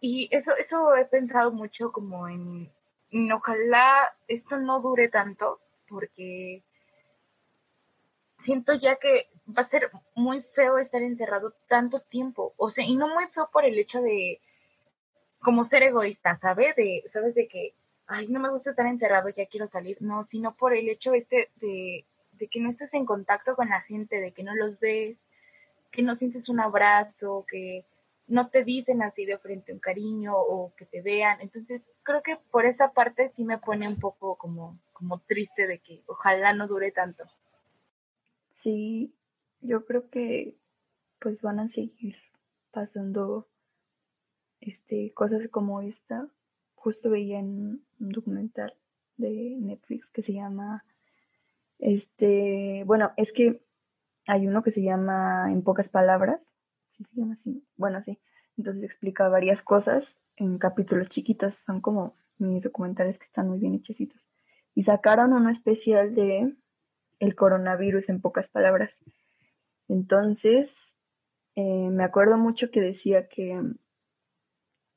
[0.00, 2.70] Y eso, eso he pensado mucho como en,
[3.10, 6.62] en, ojalá esto no dure tanto, porque
[8.42, 12.54] siento ya que va a ser muy feo estar encerrado tanto tiempo.
[12.56, 14.40] O sea, y no muy feo por el hecho de
[15.40, 16.76] como ser egoísta, ¿sabes?
[16.76, 17.34] De, ¿sabes?
[17.34, 17.74] De que,
[18.06, 19.96] ay, no me gusta estar encerrado, ya quiero salir.
[20.00, 23.80] No, sino por el hecho este de, de que no estés en contacto con la
[23.82, 25.16] gente, de que no los ves,
[25.90, 27.84] que no sientes un abrazo, que
[28.26, 31.40] no te dicen así de frente un cariño o que te vean.
[31.40, 35.78] Entonces, creo que por esa parte sí me pone un poco como, como triste de
[35.80, 37.24] que ojalá no dure tanto.
[38.54, 39.12] Sí,
[39.60, 40.56] yo creo que
[41.18, 42.16] pues van a seguir
[42.70, 43.48] pasando
[44.60, 46.28] este cosas como esta.
[46.74, 48.74] Justo veía en un documental
[49.16, 50.84] de Netflix que se llama
[51.80, 53.62] este, bueno, es que
[54.26, 56.40] hay uno que se llama En pocas palabras,
[56.90, 57.64] ¿sí se llama así?
[57.76, 58.18] Bueno, sí.
[58.56, 63.74] Entonces explica varias cosas en capítulos chiquitos, son como mis documentales que están muy bien
[63.74, 64.20] hechecitos.
[64.74, 66.54] Y sacaron uno especial de
[67.18, 68.96] el coronavirus en pocas palabras.
[69.90, 70.94] Entonces,
[71.56, 73.60] eh, me acuerdo mucho que decía que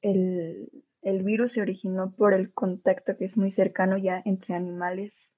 [0.04, 0.70] el,
[1.02, 5.32] el virus se originó por el contacto que es muy cercano ya entre animales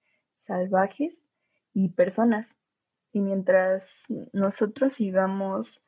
[0.46, 1.16] salvajes
[1.74, 2.54] y personas.
[3.14, 5.82] Y mientras nosotros sigamos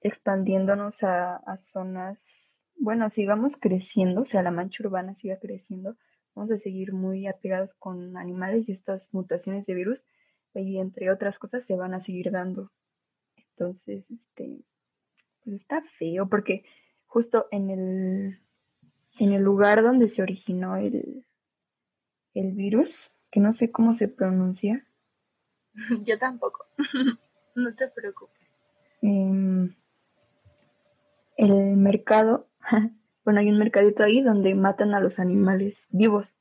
[0.00, 5.98] expandiéndonos a, a, zonas, bueno, sigamos creciendo, o sea, la mancha urbana siga creciendo,
[6.34, 10.02] vamos a seguir muy apegados con animales y estas mutaciones de virus
[10.54, 12.70] y entre otras cosas se van a seguir dando.
[13.36, 14.60] Entonces, este,
[15.44, 16.64] pues está feo porque
[17.06, 18.40] justo en el,
[19.18, 21.24] en el lugar donde se originó el,
[22.34, 24.86] el virus, que no sé cómo se pronuncia.
[26.04, 26.66] Yo tampoco,
[27.54, 28.48] no te preocupes.
[29.02, 29.74] Em,
[31.36, 32.50] el mercado
[33.24, 36.36] bueno, hay un mercadito ahí donde matan a los animales vivos.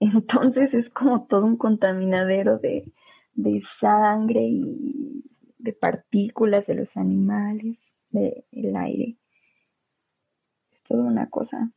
[0.00, 2.92] Entonces es como todo un contaminadero de,
[3.36, 5.24] de sangre y
[5.58, 9.16] de partículas de los animales, del aire.
[10.72, 11.70] Es toda una cosa.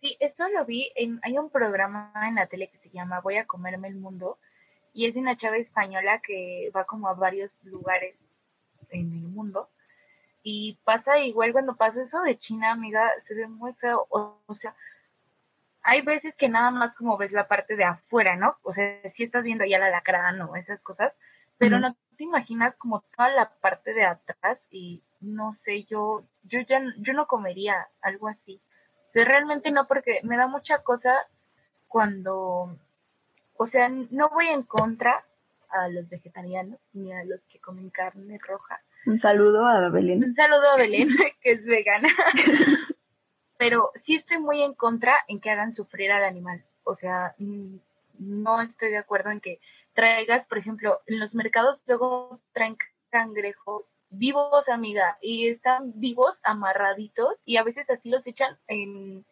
[0.00, 0.90] Sí, esto lo vi
[1.22, 4.38] hay un programa en la tele que se llama Voy a comerme el mundo
[4.92, 8.16] y es de una chava española que va como a varios lugares
[8.90, 9.70] en el mundo
[10.42, 14.06] y pasa igual cuando pasa eso de China, amiga, se ve muy feo.
[14.10, 14.74] O, sea,
[15.82, 18.56] hay veces que nada más como ves la parte de afuera, ¿no?
[18.62, 21.12] O sea, si estás viendo ya la lacrán o esas cosas,
[21.58, 26.60] pero no te imaginas como toda la parte de atrás y no sé, yo, yo
[26.60, 28.60] ya, yo no comería algo así.
[29.14, 31.14] O realmente no, porque me da mucha cosa
[31.86, 32.76] cuando,
[33.56, 35.24] o sea, no voy en contra
[35.68, 40.22] a los vegetarianos ni a los que comen carne roja, un saludo a Belén.
[40.22, 41.08] Un saludo a Belén,
[41.42, 42.08] que es vegana.
[43.62, 46.64] Pero sí estoy muy en contra en que hagan sufrir al animal.
[46.82, 47.76] O sea, mm,
[48.18, 49.60] no estoy de acuerdo en que
[49.92, 52.76] traigas, por ejemplo, en los mercados luego traen
[53.10, 59.24] cangrejos vivos, amiga, y están vivos, amarraditos, y a veces así los echan en,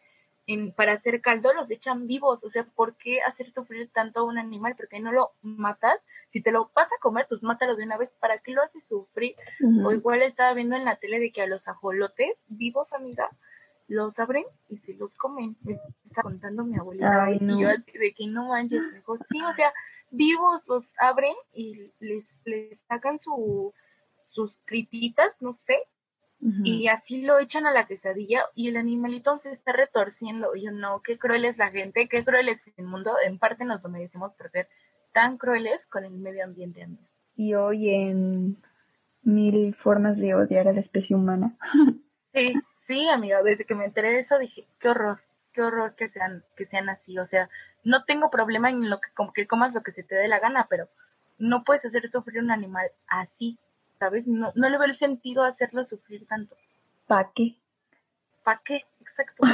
[0.47, 2.45] en, para hacer caldo, los echan vivos.
[2.45, 4.77] O sea, ¿por qué hacer sufrir tanto a un animal?
[4.77, 5.99] ¿Por qué no lo matas
[6.33, 8.11] si te lo vas a comer, pues mátalo de una vez.
[8.21, 9.35] ¿Para qué lo haces sufrir?
[9.85, 13.29] O igual estaba viendo en la tele de que a los ajolotes vivos, amiga,
[13.90, 15.57] los abren y se los comen.
[15.62, 17.31] Me está contando mi abuelita.
[17.33, 19.72] Y yo de que no manches, dijo, sí, o sea,
[20.11, 23.74] vivos los abren y les, les sacan su,
[24.29, 25.76] sus tripitas, no sé,
[26.64, 30.57] y así lo echan a la quesadilla y el animalito se está retorciendo.
[30.57, 33.12] Y yo, no, qué cruel es la gente, qué cruel es el mundo.
[33.26, 34.66] En parte nos lo merecemos perder
[35.12, 36.88] tan crueles con el medio ambiente.
[37.37, 38.57] Y hoy en
[39.22, 41.59] mil formas de odiar a la especie humana.
[42.33, 42.55] Sí,
[42.90, 45.20] sí, amiga, desde que me enteré de eso dije, qué horror,
[45.53, 47.16] qué horror que sean, que sean así.
[47.20, 47.48] O sea,
[47.85, 50.40] no tengo problema en lo que, como que comas lo que se te dé la
[50.40, 50.88] gana, pero
[51.38, 53.59] no puedes hacer sufrir un animal así,
[54.00, 54.26] ¿sabes?
[54.26, 56.57] No, no le veo el sentido hacerlo sufrir tanto.
[57.07, 57.55] ¿Para qué?
[58.42, 58.85] ¿Para qué?
[59.00, 59.44] exacto.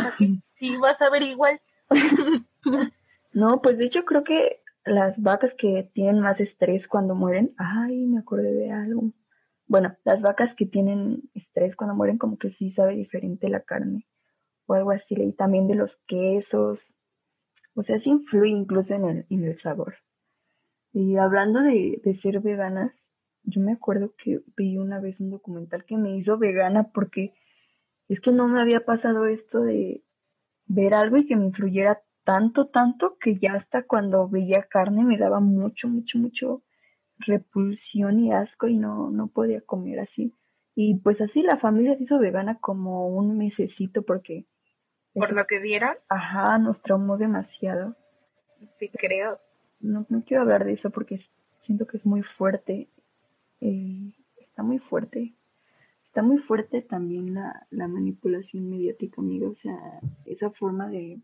[0.54, 1.60] Si vas a ver igual.
[3.34, 8.06] no, pues de hecho creo que las vacas que tienen más estrés cuando mueren, ay,
[8.06, 9.10] me acordé de algo.
[9.66, 14.06] Bueno, las vacas que tienen estrés cuando mueren como que sí sabe diferente la carne
[14.66, 16.92] o algo así, y también de los quesos,
[17.74, 19.96] o sea, sí influye incluso en el, en el sabor.
[20.92, 22.92] Y hablando de, de ser veganas,
[23.44, 27.34] yo me acuerdo que vi una vez un documental que me hizo vegana porque
[28.08, 30.02] es que no me había pasado esto de
[30.66, 35.18] ver algo y que me influyera tanto, tanto que ya hasta cuando veía carne me
[35.18, 36.62] daba mucho, mucho, mucho
[37.18, 40.34] repulsión y asco y no, no podía comer así.
[40.74, 44.46] Y pues así la familia se hizo vegana como un mesecito porque...
[45.14, 45.96] ¿Por lo que vieron?
[46.08, 47.96] Ajá, nos traumó demasiado.
[48.78, 49.40] Sí, creo.
[49.80, 51.18] No, no quiero hablar de eso porque
[51.60, 52.90] siento que es muy fuerte.
[53.60, 55.34] Eh, está muy fuerte.
[56.04, 59.50] Está muy fuerte también la, la manipulación mediática, amigo.
[59.50, 59.76] O sea,
[60.26, 61.20] esa forma de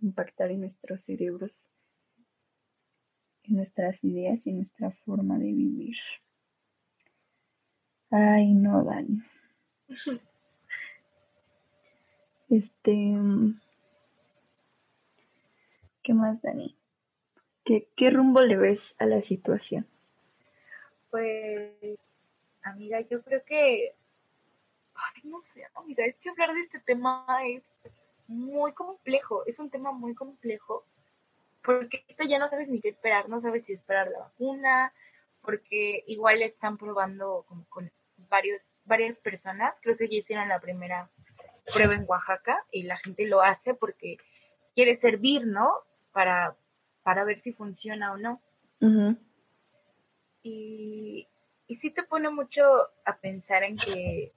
[0.00, 1.60] impactar en nuestros cerebros,
[3.44, 5.96] en nuestras ideas y en nuestra forma de vivir.
[8.10, 9.22] Ay, no, Dani.
[12.50, 12.92] Este.
[16.02, 16.76] ¿Qué más, Dani?
[17.64, 19.88] ¿Qué, ¿Qué rumbo le ves a la situación?
[21.10, 21.98] Pues,
[22.62, 23.94] amiga, yo creo que.
[24.94, 27.64] Ay, no sé, amiga, es que hablar de este tema es
[28.28, 30.84] muy complejo, es un tema muy complejo,
[31.64, 34.92] porque ya no sabes ni qué esperar, no sabes si esperar la vacuna,
[35.40, 37.90] porque igual están probando como con
[38.28, 41.10] varios, varias personas, creo que ya hicieron la primera
[41.72, 44.18] prueba en Oaxaca y la gente lo hace porque
[44.74, 45.72] quiere servir, ¿no?
[46.12, 46.54] Para,
[47.02, 48.40] para ver si funciona o no.
[50.42, 51.26] y,
[51.66, 52.62] y sí te pone mucho
[53.06, 54.32] a pensar en que,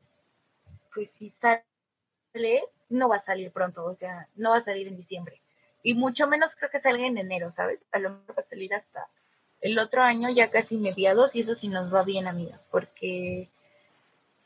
[0.94, 4.96] pues si sale, no va a salir pronto, o sea, no va a salir en
[4.96, 5.42] diciembre.
[5.88, 7.80] Y mucho menos creo que salga en enero, ¿sabes?
[7.94, 9.08] A lo mejor va a salir hasta
[9.62, 13.48] el otro año, ya casi mediados, y eso sí nos va bien, amiga, porque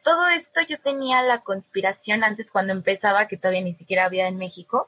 [0.04, 4.38] todo esto yo tenía la conspiración antes cuando empezaba, que todavía ni siquiera había en
[4.38, 4.88] México.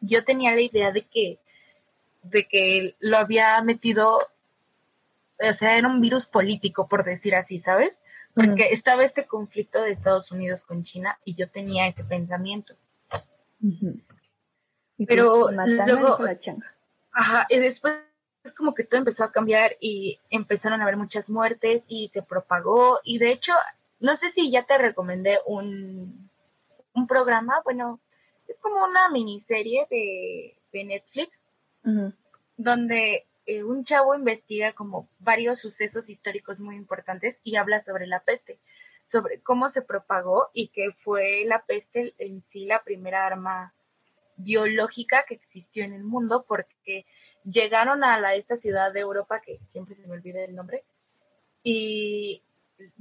[0.00, 1.38] Yo tenía la idea de que,
[2.22, 7.98] de que lo había metido, o sea, era un virus político, por decir así, ¿sabes?
[8.32, 12.74] porque estaba este conflicto de Estados Unidos con China y yo tenía ese pensamiento.
[15.06, 16.18] Pero luego,
[17.12, 17.94] ajá, y después
[18.44, 22.22] es como que todo empezó a cambiar y empezaron a haber muchas muertes y se
[22.22, 22.98] propagó.
[23.04, 23.52] Y de hecho,
[23.98, 26.30] no sé si ya te recomendé un,
[26.94, 28.00] un programa, bueno,
[28.48, 31.30] es como una miniserie de, de Netflix,
[32.56, 38.20] donde eh, un chavo investiga como varios sucesos históricos muy importantes y habla sobre la
[38.20, 38.58] peste,
[39.10, 43.72] sobre cómo se propagó y que fue la peste en sí la primera arma
[44.42, 47.06] biológica que existió en el mundo porque
[47.44, 50.84] llegaron a la, esta ciudad de Europa, que siempre se me olvida el nombre,
[51.62, 52.42] y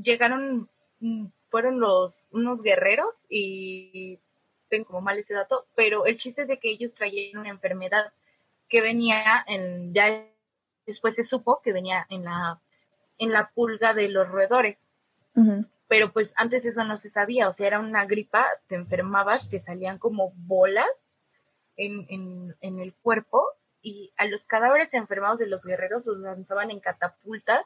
[0.02, 4.20] llegaron, mm, fueron los, unos guerreros y
[4.70, 8.14] tengo como mal ese dato, pero el chiste es de que ellos traían una enfermedad
[8.68, 10.26] que venía en, ya
[10.90, 12.60] Después se supo que venía en la,
[13.20, 14.80] en la pulga de los roedores.
[15.88, 19.62] Pero pues antes eso no se sabía, o sea, era una gripa, te enfermabas, te
[19.62, 20.90] salían como bolas
[21.80, 23.48] en, el cuerpo
[23.82, 27.66] y a los cadáveres enfermados de los guerreros los lanzaban en catapultas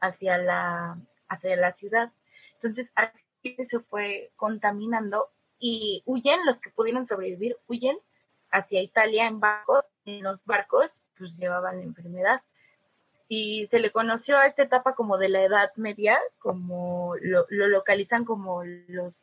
[0.00, 0.98] hacia la,
[1.28, 2.12] hacia la ciudad.
[2.54, 7.96] Entonces así se fue contaminando y huyen, los que pudieron sobrevivir, huyen
[8.50, 12.42] hacia Italia en barcos, en los barcos pues llevaban la enfermedad
[13.28, 18.24] y se le conoció a esta etapa como de la Edad Media, como lo, localizan
[18.24, 19.14] como los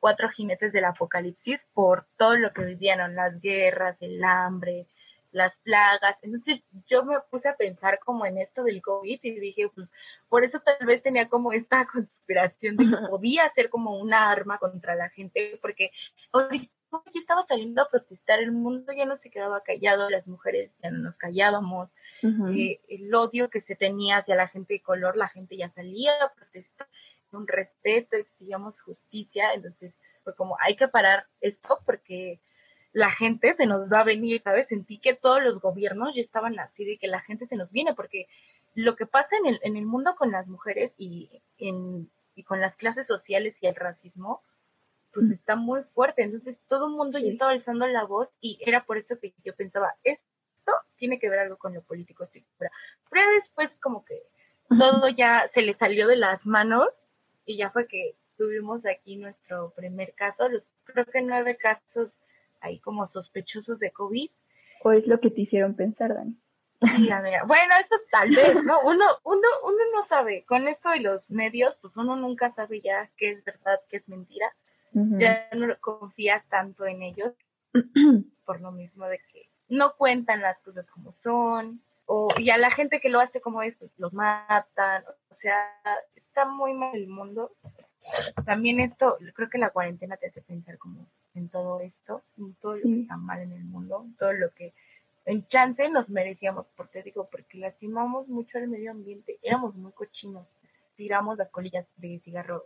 [0.00, 4.86] cuatro jinetes del apocalipsis por todo lo que vivieron, las guerras, el hambre,
[5.32, 6.16] las plagas.
[6.22, 9.88] Entonces yo me puse a pensar como en esto del COVID y dije, pues
[10.28, 14.58] por eso tal vez tenía como esta conspiración de que podía ser como una arma
[14.58, 15.90] contra la gente, porque
[16.32, 20.70] ahorita yo estaba saliendo a protestar, el mundo ya no se quedaba callado, las mujeres
[20.82, 21.90] ya no nos callábamos,
[22.22, 26.12] eh, el odio que se tenía hacia la gente de color, la gente ya salía
[26.22, 26.88] a protestar,
[27.32, 32.40] un respeto, exigíamos justicia, entonces fue como hay que parar esto porque
[32.92, 34.68] la gente se nos va a venir, ¿sabes?
[34.68, 37.94] Sentí que todos los gobiernos ya estaban así de que la gente se nos viene,
[37.94, 38.26] porque
[38.74, 42.60] lo que pasa en el, en el mundo con las mujeres y, en, y con
[42.60, 44.42] las clases sociales y el racismo,
[45.12, 46.22] pues está muy fuerte.
[46.22, 49.54] Entonces todo el mundo ya estaba alzando la voz y era por eso que yo
[49.54, 54.22] pensaba, esto tiene que ver algo con lo político, estoy Pero después como que
[54.68, 56.88] todo ya se le salió de las manos
[57.48, 62.14] y ya fue que tuvimos aquí nuestro primer caso, los creo que nueve casos
[62.60, 64.30] ahí como sospechosos de COVID.
[64.84, 66.36] ¿O es lo que te hicieron pensar, Dani?
[66.80, 67.44] Sí, amiga.
[67.44, 68.80] Bueno, eso tal vez, ¿no?
[68.82, 70.44] Uno, uno, uno no sabe.
[70.44, 74.08] Con esto de los medios, pues uno nunca sabe ya qué es verdad, qué es
[74.08, 74.54] mentira.
[74.92, 77.32] Ya no confías tanto en ellos
[78.44, 81.82] por lo mismo de que no cuentan las cosas como son.
[82.10, 85.04] O, y a la gente que lo hace como es, pues los matan.
[85.30, 85.70] O sea,
[86.16, 87.52] está muy mal el mundo.
[88.46, 92.74] También esto, creo que la cuarentena te hace pensar como en todo esto, en todo
[92.76, 94.72] lo que está mal en el mundo, todo lo que
[95.26, 100.46] en chance nos merecíamos, porque digo, porque lastimamos mucho al medio ambiente, éramos muy cochinos,
[100.96, 102.64] tiramos las colillas de cigarro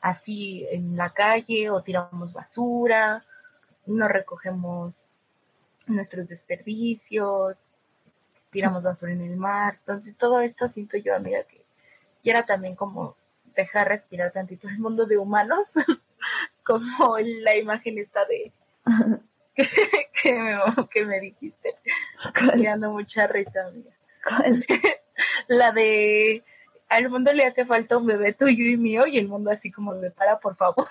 [0.00, 3.24] así en la calle o tiramos basura,
[3.86, 4.94] no recogemos
[5.88, 7.56] nuestros desperdicios,
[8.50, 11.64] tiramos basura en el mar, entonces todo esto siento yo, amiga, que
[12.22, 13.16] quiera también como
[13.54, 15.66] dejar respirar tantito el mundo de humanos,
[16.64, 18.52] como la imagen esta de
[20.22, 20.58] que, me,
[20.90, 21.76] que me dijiste.
[22.56, 23.90] Me dando mucha risa, amiga.
[25.48, 26.44] La de
[26.88, 29.94] al mundo le hace falta un bebé tuyo y mío y el mundo así como
[29.94, 30.88] de para por favor.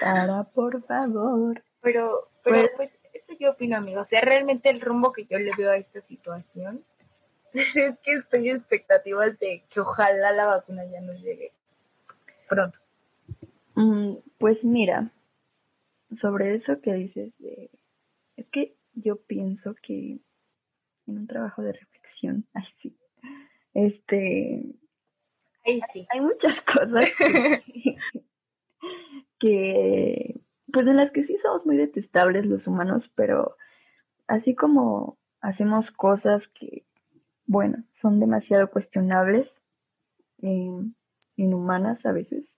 [0.00, 1.62] para por favor.
[1.82, 2.90] Pero, pero pues, pues,
[3.38, 4.02] yo opino, amigo.
[4.02, 6.84] O sea, realmente el rumbo que yo le veo a esta situación
[7.54, 11.52] es que estoy en expectativas de que ojalá la vacuna ya nos llegue
[12.48, 12.78] pronto.
[13.74, 15.10] Mm, pues mira,
[16.16, 17.70] sobre eso que dices, de,
[18.36, 20.20] es que yo pienso que
[21.06, 22.96] en un trabajo de reflexión, ay sí,
[23.74, 24.62] este,
[25.64, 27.06] hay muchas cosas
[29.38, 30.33] que,
[30.74, 33.56] pues en las que sí somos muy detestables los humanos, pero
[34.26, 36.84] así como hacemos cosas que,
[37.46, 39.56] bueno, son demasiado cuestionables,
[40.42, 40.82] eh,
[41.36, 42.50] inhumanas a veces,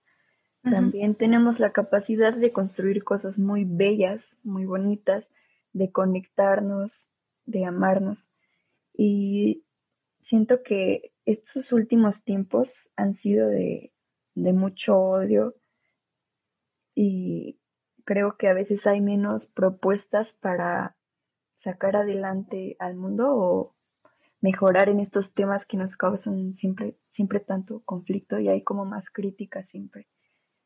[0.63, 5.29] también tenemos la capacidad de construir cosas muy bellas, muy bonitas,
[5.71, 7.07] de conectarnos,
[7.45, 8.17] de amarnos.
[8.93, 9.63] Y
[10.23, 13.93] siento que estos últimos tiempos han sido de,
[14.35, 15.55] de mucho odio
[16.95, 17.59] y
[18.07, 20.95] creo que a veces hay menos propuestas para
[21.57, 23.75] sacar adelante al mundo o
[24.39, 29.09] mejorar en estos temas que nos causan siempre, siempre tanto conflicto y hay como más
[29.11, 30.07] crítica siempre.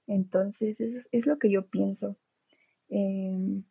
[0.05, 2.15] Entonces, es, lo que yo pienso.
[2.89, 3.63] Em,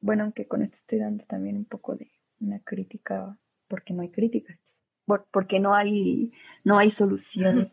[0.00, 4.10] bueno, aunque con esto estoy dando también un poco de una crítica, porque no hay
[4.10, 4.60] críticas,
[5.32, 6.30] porque no hay,
[6.62, 7.72] no hay solución.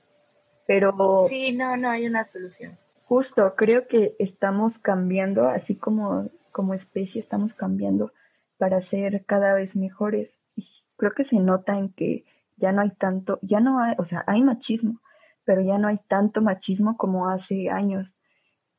[0.66, 1.28] Pero.
[1.30, 2.80] Sí, no, no hay una solución.
[3.06, 8.12] Justo, creo que estamos cambiando, así como, como especie, estamos cambiando
[8.58, 10.39] para ser cada vez mejores.
[10.56, 12.26] Y creo que se nota en que
[12.58, 15.01] ya no hay tanto, ya no hay, o sea, hay machismo,
[15.43, 18.12] pero ya no hay tanto machismo como hace años.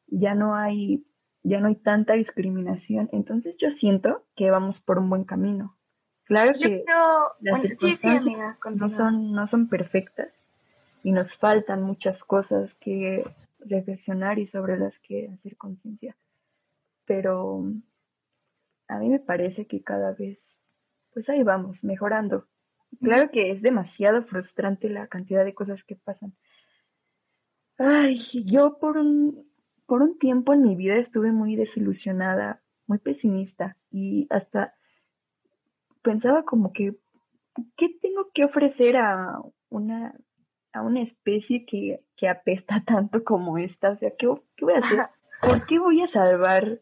[0.09, 1.07] Ya no hay,
[1.45, 3.09] ya no hay tanta discriminación.
[3.13, 5.77] Entonces yo siento que vamos por un buen camino.
[6.25, 6.85] Claro que
[7.41, 8.25] las circunstancias
[8.75, 10.31] no son, no son perfectas
[11.05, 13.23] y nos faltan muchas cosas que
[13.69, 16.17] reflexionar y sobre las que hacer conciencia.
[17.05, 17.65] Pero
[18.89, 20.39] a mí me parece que cada vez,
[21.13, 22.47] pues ahí vamos, mejorando.
[23.01, 26.35] Claro que es demasiado frustrante la cantidad de cosas que pasan,
[27.79, 29.47] Ay, yo por un,
[29.87, 34.75] por un tiempo en mi vida estuve muy desilusionada, muy pesimista y hasta
[36.01, 36.97] pensaba como que,
[37.77, 40.15] ¿qué tengo que ofrecer a una,
[40.77, 43.91] a una especie que, que apesta tanto como esta?
[43.91, 45.01] O sea, ¿qué, ¿qué, voy a hacer?
[45.41, 46.81] ¿Por qué voy a salvar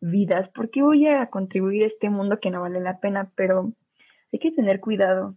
[0.00, 0.50] vidas?
[0.50, 3.30] ¿Por qué voy a contribuir a este mundo que no vale la pena?
[3.36, 3.72] Pero
[4.32, 5.36] hay que tener cuidado.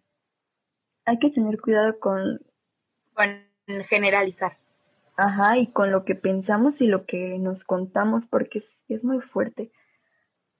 [1.06, 2.42] Hay que tener cuidado con...
[3.14, 3.44] Con
[3.88, 4.54] generalizar.
[5.16, 9.20] Ajá, y con lo que pensamos y lo que nos contamos, porque es, es muy
[9.20, 9.72] fuerte.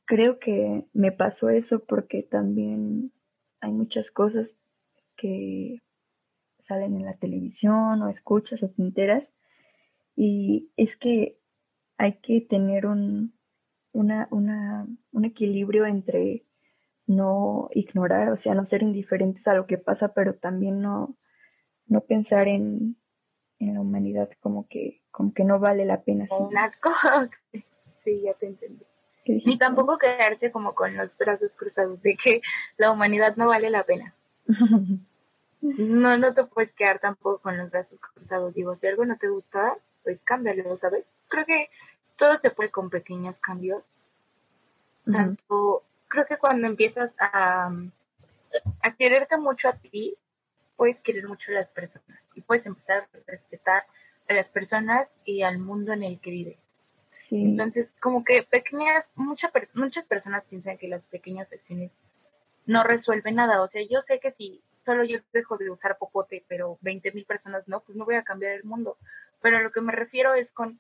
[0.06, 3.12] Creo que me pasó eso porque también
[3.62, 4.56] hay muchas cosas
[5.16, 5.82] que
[6.70, 9.34] salen en la televisión o escuchas o te enteras
[10.16, 11.40] y es que
[11.98, 13.34] hay que tener un,
[13.92, 16.46] una, una, un equilibrio entre
[17.08, 21.18] no ignorar, o sea, no ser indiferentes a lo que pasa, pero también no,
[21.88, 22.96] no pensar en,
[23.58, 26.28] en la humanidad como que, como que no vale la pena.
[28.04, 28.86] Sí, ya te entendí.
[29.26, 32.42] Ni tampoco quedarte como con los brazos cruzados de que
[32.78, 34.14] la humanidad no vale la pena.
[35.62, 38.54] no, no te puedes quedar tampoco con los brazos cruzados.
[38.54, 41.06] Digo, si algo no te gusta, pues cámbialo, ¿sabes?
[41.28, 41.70] Creo que
[42.16, 43.84] todo se puede con pequeños cambios.
[45.12, 47.72] Tanto, creo que cuando empiezas a,
[48.82, 50.16] a quererte mucho a ti,
[50.76, 53.86] puedes querer mucho a las personas y puedes empezar a respetar
[54.28, 56.58] a las personas y al mundo en el que vives.
[57.32, 61.92] Entonces, como que pequeñas, muchas muchas personas piensan que las pequeñas acciones
[62.66, 63.62] no resuelven nada.
[63.62, 67.26] O sea, yo sé que si solo yo dejo de usar popote, pero 20 mil
[67.26, 68.98] personas no, pues no voy a cambiar el mundo.
[69.42, 70.80] Pero a lo que me refiero es con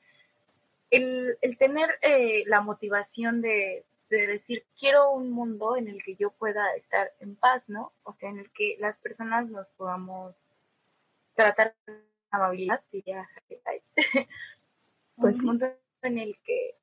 [0.89, 6.15] el, el tener eh, la motivación de, de decir, quiero un mundo en el que
[6.15, 7.93] yo pueda estar en paz, ¿no?
[8.03, 10.35] O sea, en el que las personas nos podamos
[11.35, 11.95] tratar con
[12.31, 13.27] amabilidad, diría
[15.15, 15.67] pues un mundo
[16.01, 16.75] en el que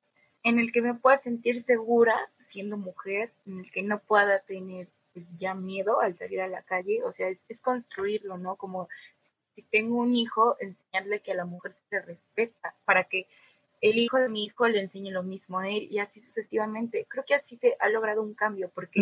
[0.43, 2.15] en el que me pueda sentir segura
[2.47, 4.87] siendo mujer, en el que no pueda tener
[5.37, 8.55] ya miedo al salir a la calle, o sea, es, es construirlo, ¿no?
[8.55, 8.87] Como
[9.55, 13.27] si tengo un hijo, enseñarle que a la mujer se respeta, para que
[13.81, 17.05] el hijo de mi hijo le enseñe lo mismo a él y así sucesivamente.
[17.09, 19.01] Creo que así se ha logrado un cambio porque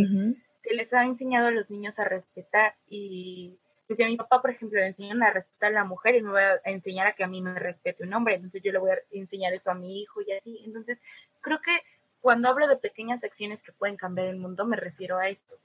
[0.63, 3.57] se les ha enseñado a los niños a respetar y
[3.88, 6.22] pues, si a mi papá, por ejemplo, le enseñan a respetar a la mujer y
[6.22, 8.80] me va a enseñar a que a mí me respete un hombre, entonces yo le
[8.80, 10.61] voy a enseñar eso a mi hijo y así.
[10.66, 10.97] Entonces,
[11.41, 11.72] creo que
[12.20, 15.59] cuando hablo de pequeñas acciones que pueden cambiar el mundo, me refiero a esto,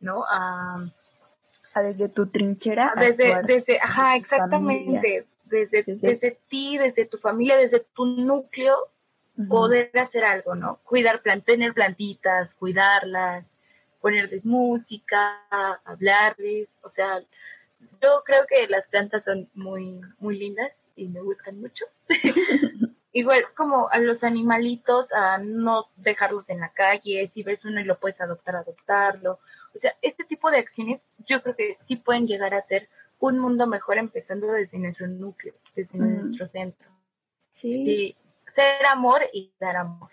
[0.00, 0.24] ¿no?
[0.30, 0.84] A,
[1.82, 2.94] desde tu trinchera.
[2.96, 8.76] Desde, desde, ajá, exactamente desde, desde, ti, desde tu familia, desde tu núcleo,
[9.48, 10.80] poder hacer algo, ¿no?
[10.82, 13.48] Cuidar, plan, tener plantitas, cuidarlas,
[14.00, 15.44] ponerles música,
[15.84, 17.20] hablarles, o sea,
[18.02, 21.84] yo creo que las plantas son muy, muy lindas y me gustan mucho.
[23.12, 27.84] Igual como a los animalitos, a no dejarlos en la calle, si ves uno y
[27.84, 29.38] lo puedes adoptar, adoptarlo.
[29.74, 32.88] O sea, este tipo de acciones yo creo que sí pueden llegar a ser
[33.18, 36.88] un mundo mejor empezando desde nuestro núcleo, desde nuestro centro.
[37.52, 38.16] Sí.
[38.54, 40.10] Ser amor y dar amor.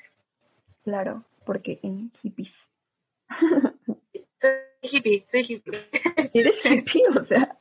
[0.83, 2.67] Claro, porque en hippies.
[4.41, 4.51] soy
[4.81, 5.89] hippie, soy hippie.
[6.33, 7.03] ¿Eres hippie?
[7.19, 7.57] O sea,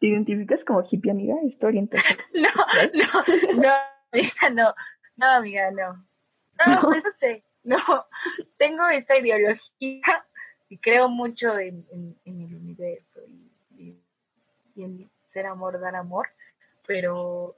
[0.00, 1.34] ¿te identificas como hippie, amiga?
[1.44, 2.02] Estoy orientada.
[2.32, 2.48] No,
[2.94, 3.70] no, no,
[4.12, 4.74] amiga, no.
[5.16, 6.08] No, amiga, no.
[6.66, 7.44] No, pues no sé.
[7.64, 7.78] No,
[8.56, 10.26] tengo esta ideología
[10.68, 11.86] y creo mucho en,
[12.24, 13.96] en el universo y
[15.32, 16.28] ser amor, dar amor,
[16.86, 17.56] pero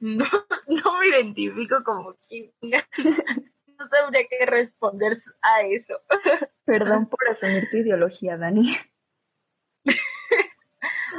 [0.00, 0.24] no,
[0.66, 2.86] no me identifico como química.
[3.78, 6.00] No sabría qué responder a eso.
[6.64, 8.76] Perdón por asumir tu ideología, Dani.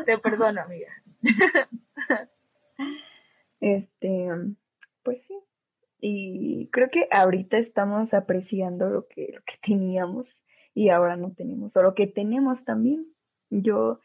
[0.05, 0.87] Te perdono, amiga.
[3.59, 4.29] Este,
[5.01, 5.37] pues sí.
[5.99, 10.37] Y creo que ahorita estamos apreciando lo que, lo que teníamos
[10.73, 13.07] y ahora no tenemos, o lo que tenemos también.
[13.49, 13.99] Yo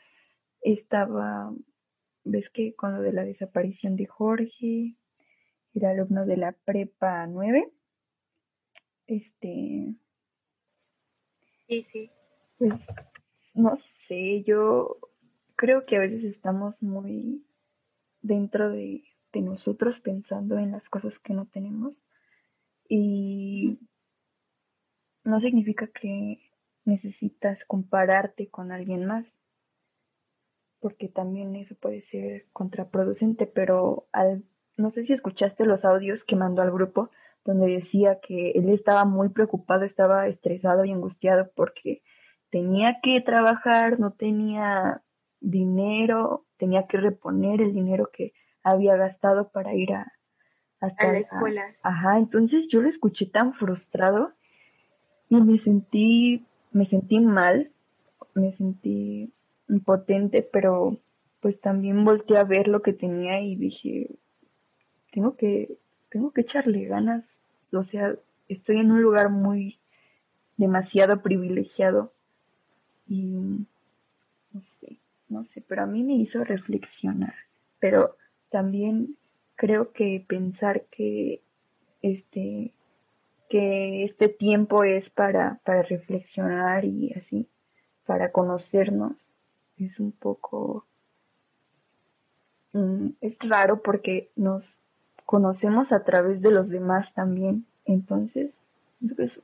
[0.60, 1.52] estaba,
[2.24, 4.96] ves que con lo de la desaparición de Jorge,
[5.74, 7.72] era alumno de la prepa 9,
[9.06, 9.94] este...
[11.66, 12.10] Sí, sí.
[12.58, 12.86] Pues,
[13.54, 14.98] no sé, yo
[15.54, 17.46] creo que a veces estamos muy
[18.20, 21.94] dentro de, de nosotros pensando en las cosas que no tenemos
[22.88, 23.78] y
[25.24, 26.47] no significa que
[26.88, 29.38] necesitas compararte con alguien más
[30.80, 34.44] porque también eso puede ser contraproducente, pero al,
[34.76, 37.10] no sé si escuchaste los audios que mandó al grupo
[37.44, 42.02] donde decía que él estaba muy preocupado, estaba estresado y angustiado porque
[42.50, 45.02] tenía que trabajar, no tenía
[45.40, 48.32] dinero, tenía que reponer el dinero que
[48.62, 50.12] había gastado para ir a,
[50.80, 51.62] hasta la escuela.
[51.82, 54.34] ajá, entonces yo lo escuché tan frustrado
[55.28, 57.70] y me sentí, me sentí mal,
[58.34, 59.32] me sentí
[59.68, 60.98] impotente, pero
[61.40, 64.10] pues también volteé a ver lo que tenía y dije,
[65.12, 67.24] tengo que, tengo que echarle ganas.
[67.72, 68.16] O sea,
[68.48, 69.78] estoy en un lugar muy
[70.56, 72.12] demasiado privilegiado
[73.06, 73.66] y
[74.52, 74.98] no sé,
[75.28, 77.34] no sé, pero a mí me hizo reflexionar.
[77.78, 78.16] Pero
[78.50, 79.16] también
[79.54, 81.42] creo que pensar que
[82.02, 82.72] este
[83.48, 87.48] que este tiempo es para, para reflexionar y así,
[88.04, 89.28] para conocernos,
[89.76, 90.86] es un poco...
[92.72, 94.76] Mm, es raro porque nos
[95.24, 97.66] conocemos a través de los demás también.
[97.84, 98.60] Entonces,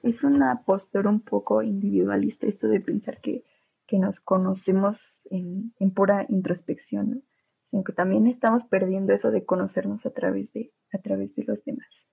[0.03, 3.45] es, una postura un poco individualista esto de pensar que,
[3.87, 7.23] que nos conocemos en, en pura introspección, ¿no?
[7.71, 11.65] sino que también estamos perdiendo eso de conocernos a través de, a través de los
[11.65, 12.04] demás.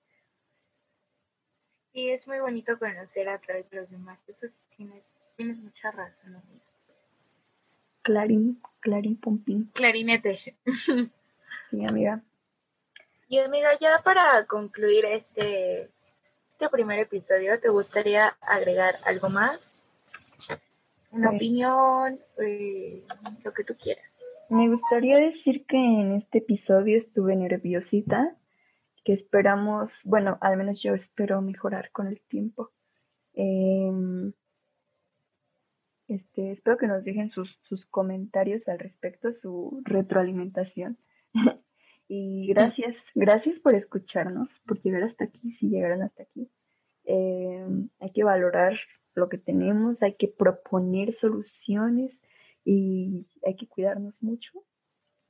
[1.94, 4.18] Y es muy bonito conocer a través de los demás.
[4.28, 5.04] Eso tienes,
[5.36, 6.42] tienes mucha razón.
[8.02, 9.72] Clarín, Clarín Pompín.
[9.74, 10.56] Clarinete.
[11.70, 12.22] Sí, amiga.
[13.28, 15.90] Y amiga, ya para concluir este,
[16.52, 19.60] este primer episodio, ¿te gustaría agregar algo más?
[21.12, 23.04] Una opinión, eh,
[23.44, 24.04] lo que tú quieras.
[24.50, 28.36] Me gustaría decir que en este episodio estuve nerviosita.
[29.04, 32.72] Que esperamos, bueno, al menos yo espero mejorar con el tiempo.
[33.34, 34.34] Em,
[36.08, 40.98] este, espero que nos dejen sus, sus comentarios al respecto, su retroalimentación.
[42.08, 46.52] y gracias, gracias por escucharnos, por llegar hasta aquí, si llegaron hasta aquí.
[47.06, 48.78] Em, hay que valorar
[49.16, 52.20] lo que tenemos, hay que proponer soluciones
[52.64, 54.64] y hay que cuidarnos mucho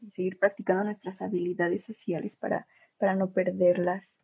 [0.02, 2.68] y seguir practicando nuestras habilidades sociales para,
[3.02, 4.16] para no perderlas,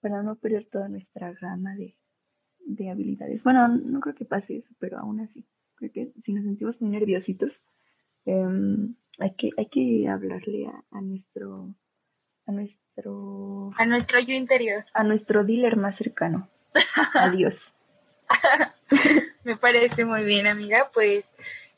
[0.00, 3.44] para no perder toda nuestra gama de, habilidades.
[3.44, 5.46] Bueno, no creo que pase eso, pero aún así,
[5.76, 7.62] creo que si nos sentimos muy nerviositos,
[8.24, 11.72] em, hay, que, hay que hablarle a, nuestro
[12.46, 14.84] a nuestro a nuestro yo interior.
[14.92, 16.48] a nuestro dealer más cercano.
[17.14, 17.74] Adiós.
[19.44, 20.90] Me parece muy bien amiga.
[20.92, 21.24] Pues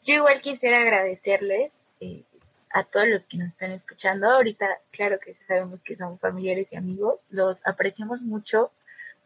[0.03, 2.25] yo igual quisiera agradecerles eh,
[2.71, 4.31] a todos los que nos están escuchando.
[4.31, 7.21] Ahorita, claro que sabemos que somos familiares y amigos.
[7.31, 8.73] Los apreciamos mucho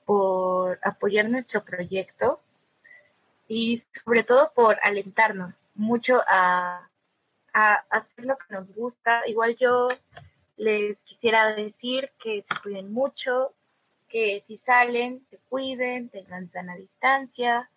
[0.05, 2.41] por apoyar nuestro proyecto
[3.49, 6.89] y sobre todo por alentarnos mucho a,
[7.53, 9.23] a hacer lo que nos gusta.
[9.27, 9.89] Igual yo
[10.57, 13.53] les quisiera decir que se cuiden mucho,
[14.09, 17.71] que si salen, se cuiden, tengan sana distancia,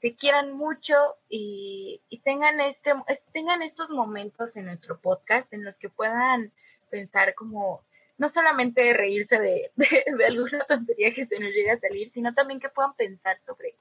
[0.00, 0.94] que quieran mucho
[1.28, 2.92] y, tengan, este,
[3.32, 6.52] tengan estos momentos en nuestro podcast en los que puedan
[6.90, 7.82] pensar como
[8.16, 12.60] no solamente reírse de, de, alguna tontería que se nos llegue a salir, sino también
[12.60, 13.74] que puedan pensar sobre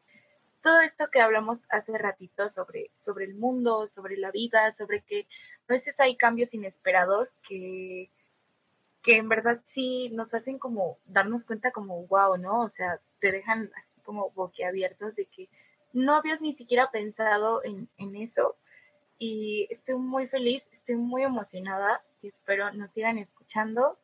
[0.62, 5.28] todo esto que hablamos hace ratito sobre, sobre el mundo, sobre la vida, sobre que
[5.70, 8.10] a veces hay cambios inesperados que,
[9.02, 12.64] que en verdad sí nos hacen como darnos cuenta como wow, ¿no?
[12.64, 13.72] O sea, te dejan
[14.04, 15.48] como boquiabiertos de que
[15.98, 18.56] no habías ni siquiera pensado en, eso
[19.18, 23.98] y estoy muy feliz, estoy muy emocionada y espero nos sigan escuchando,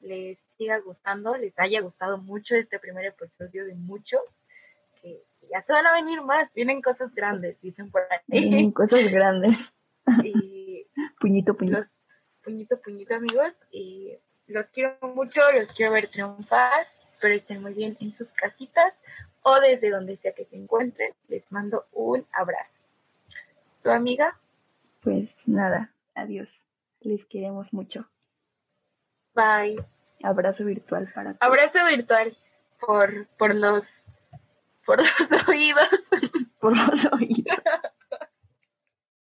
[0.00, 4.20] les siga gustando, les haya gustado mucho este primer episodio de muchos,
[5.00, 8.18] que ya se van a venir más, vienen cosas grandes, dicen por ahí.
[8.26, 9.58] Vienen cosas grandes.
[10.24, 10.86] Y
[11.20, 11.84] puñito, puñito.
[12.42, 14.12] puñito, puñito amigos, y
[14.46, 18.92] los quiero mucho, los quiero ver triunfar, espero estén muy bien en sus casitas
[19.42, 22.80] o desde donde sea que se encuentren, les mando un abrazo.
[23.82, 24.38] ¿Tu amiga?
[25.00, 26.66] Pues nada, adiós.
[27.00, 28.06] Les queremos mucho.
[29.34, 29.76] Bye.
[30.22, 31.40] Abrazo virtual para todos.
[31.40, 32.36] Abrazo virtual
[32.78, 34.02] por, por los
[34.84, 35.88] por los oídos.
[36.58, 37.56] por los oídos.